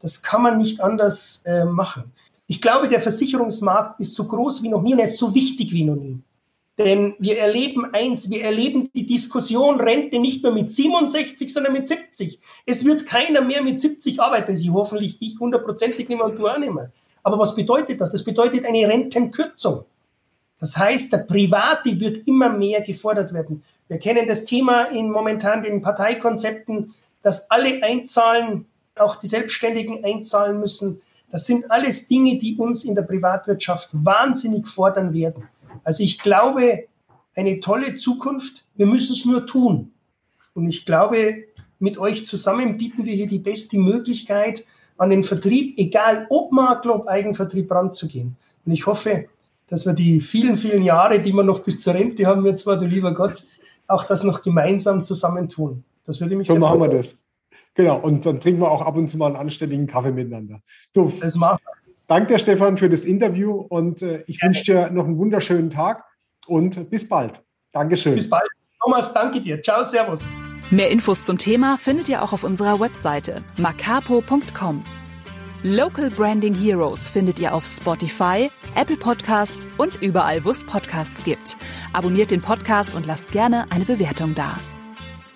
das 0.00 0.22
kann 0.22 0.42
man 0.42 0.58
nicht 0.58 0.80
anders 0.80 1.42
äh, 1.44 1.64
machen. 1.64 2.12
Ich 2.46 2.60
glaube, 2.60 2.88
der 2.88 3.00
Versicherungsmarkt 3.00 4.00
ist 4.00 4.14
so 4.14 4.26
groß 4.26 4.62
wie 4.62 4.68
noch 4.68 4.82
nie 4.82 4.92
und 4.92 4.98
er 4.98 5.06
ist 5.06 5.18
so 5.18 5.34
wichtig 5.34 5.72
wie 5.72 5.84
noch 5.84 5.96
nie. 5.96 6.20
Denn 6.78 7.14
wir 7.18 7.38
erleben 7.38 7.92
eins, 7.92 8.30
wir 8.30 8.42
erleben 8.42 8.88
die 8.94 9.06
Diskussion 9.06 9.80
Rente 9.80 10.18
nicht 10.18 10.42
mehr 10.42 10.52
mit 10.52 10.70
67, 10.70 11.52
sondern 11.52 11.74
mit 11.74 11.86
70. 11.86 12.40
Es 12.64 12.84
wird 12.84 13.06
keiner 13.06 13.42
mehr 13.42 13.62
mit 13.62 13.78
70 13.78 14.20
arbeiten. 14.20 14.56
Sie 14.56 14.70
hoffentlich 14.70 15.18
ich 15.20 15.38
hundertprozentig 15.38 16.08
nicht 16.08 16.18
mehr 16.18 16.24
und 16.24 16.38
du 16.38 16.48
auch 16.48 16.58
nicht 16.58 16.72
mehr. 16.72 16.90
Aber 17.22 17.38
was 17.38 17.54
bedeutet 17.54 18.00
das? 18.00 18.10
Das 18.10 18.24
bedeutet 18.24 18.64
eine 18.64 18.88
Rentenkürzung. 18.88 19.84
Das 20.60 20.76
heißt, 20.76 21.12
der 21.12 21.18
Private 21.18 22.00
wird 22.00 22.26
immer 22.26 22.48
mehr 22.48 22.82
gefordert 22.82 23.34
werden. 23.34 23.62
Wir 23.88 23.98
kennen 23.98 24.26
das 24.26 24.44
Thema 24.44 24.84
in 24.84 25.10
momentan 25.10 25.62
den 25.62 25.82
Parteikonzepten, 25.82 26.94
dass 27.22 27.50
alle 27.50 27.82
einzahlen, 27.82 28.66
auch 28.96 29.16
die 29.16 29.26
Selbstständigen 29.26 30.04
einzahlen 30.04 30.60
müssen. 30.60 31.00
Das 31.32 31.46
sind 31.46 31.70
alles 31.70 32.06
Dinge, 32.06 32.38
die 32.38 32.56
uns 32.56 32.84
in 32.84 32.94
der 32.94 33.02
Privatwirtschaft 33.02 33.88
wahnsinnig 34.04 34.68
fordern 34.68 35.12
werden. 35.14 35.48
Also 35.82 36.02
ich 36.04 36.20
glaube, 36.20 36.84
eine 37.34 37.58
tolle 37.60 37.96
Zukunft. 37.96 38.66
Wir 38.76 38.86
müssen 38.86 39.14
es 39.14 39.24
nur 39.24 39.46
tun. 39.46 39.90
Und 40.54 40.68
ich 40.68 40.84
glaube, 40.84 41.44
mit 41.78 41.96
euch 41.96 42.26
zusammen 42.26 42.76
bieten 42.76 43.06
wir 43.06 43.14
hier 43.14 43.26
die 43.26 43.38
beste 43.38 43.78
Möglichkeit, 43.78 44.64
an 44.98 45.08
den 45.08 45.24
Vertrieb, 45.24 45.78
egal 45.78 46.26
ob 46.28 46.52
Makler, 46.52 46.96
ob 46.96 47.08
Eigenvertrieb 47.08 47.72
ranzugehen. 47.72 48.36
Und 48.66 48.72
ich 48.72 48.86
hoffe, 48.86 49.24
dass 49.68 49.86
wir 49.86 49.94
die 49.94 50.20
vielen, 50.20 50.58
vielen 50.58 50.82
Jahre, 50.82 51.18
die 51.20 51.32
wir 51.32 51.42
noch 51.42 51.60
bis 51.60 51.80
zur 51.80 51.94
Rente 51.94 52.26
haben, 52.26 52.44
wir 52.44 52.54
zwar, 52.56 52.76
du 52.76 52.84
lieber 52.84 53.14
Gott, 53.14 53.42
auch 53.88 54.04
das 54.04 54.22
noch 54.22 54.42
gemeinsam 54.42 55.02
zusammentun. 55.02 55.82
Das 56.04 56.20
würde 56.20 56.36
mich 56.36 56.46
so 56.46 56.56
machen 56.56 56.78
wir 56.78 56.88
das. 56.88 57.24
Genau, 57.74 57.98
und 58.00 58.26
dann 58.26 58.40
trinken 58.40 58.60
wir 58.60 58.70
auch 58.70 58.82
ab 58.82 58.96
und 58.96 59.08
zu 59.08 59.16
mal 59.16 59.26
einen 59.26 59.36
anständigen 59.36 59.86
Kaffee 59.86 60.12
miteinander. 60.12 60.60
Du, 60.92 61.10
das 61.20 61.34
macht. 61.36 61.62
Danke 62.06 62.34
dir, 62.34 62.38
Stefan, 62.38 62.76
für 62.76 62.90
das 62.90 63.04
Interview 63.04 63.52
und 63.52 64.02
äh, 64.02 64.22
ich 64.26 64.42
wünsche 64.42 64.64
dir 64.64 64.90
noch 64.90 65.04
einen 65.04 65.16
wunderschönen 65.16 65.70
Tag 65.70 66.04
und 66.46 66.90
bis 66.90 67.08
bald. 67.08 67.42
Dankeschön. 67.72 68.14
Bis 68.14 68.28
bald. 68.28 68.48
Thomas, 68.82 69.12
danke 69.14 69.40
dir. 69.40 69.62
Ciao, 69.62 69.82
Servus. 69.82 70.20
Mehr 70.70 70.90
Infos 70.90 71.22
zum 71.22 71.38
Thema 71.38 71.78
findet 71.78 72.08
ihr 72.08 72.22
auch 72.22 72.32
auf 72.32 72.44
unserer 72.44 72.80
Webseite 72.80 73.42
macapo.com. 73.56 74.82
Local 75.62 76.10
Branding 76.10 76.54
Heroes 76.54 77.08
findet 77.08 77.38
ihr 77.38 77.54
auf 77.54 77.64
Spotify, 77.66 78.50
Apple 78.74 78.96
Podcasts 78.96 79.66
und 79.78 80.02
überall, 80.02 80.44
wo 80.44 80.50
es 80.50 80.66
Podcasts 80.66 81.24
gibt. 81.24 81.56
Abonniert 81.92 82.32
den 82.32 82.42
Podcast 82.42 82.96
und 82.96 83.06
lasst 83.06 83.30
gerne 83.30 83.70
eine 83.70 83.84
Bewertung 83.84 84.34
da. 84.34 84.56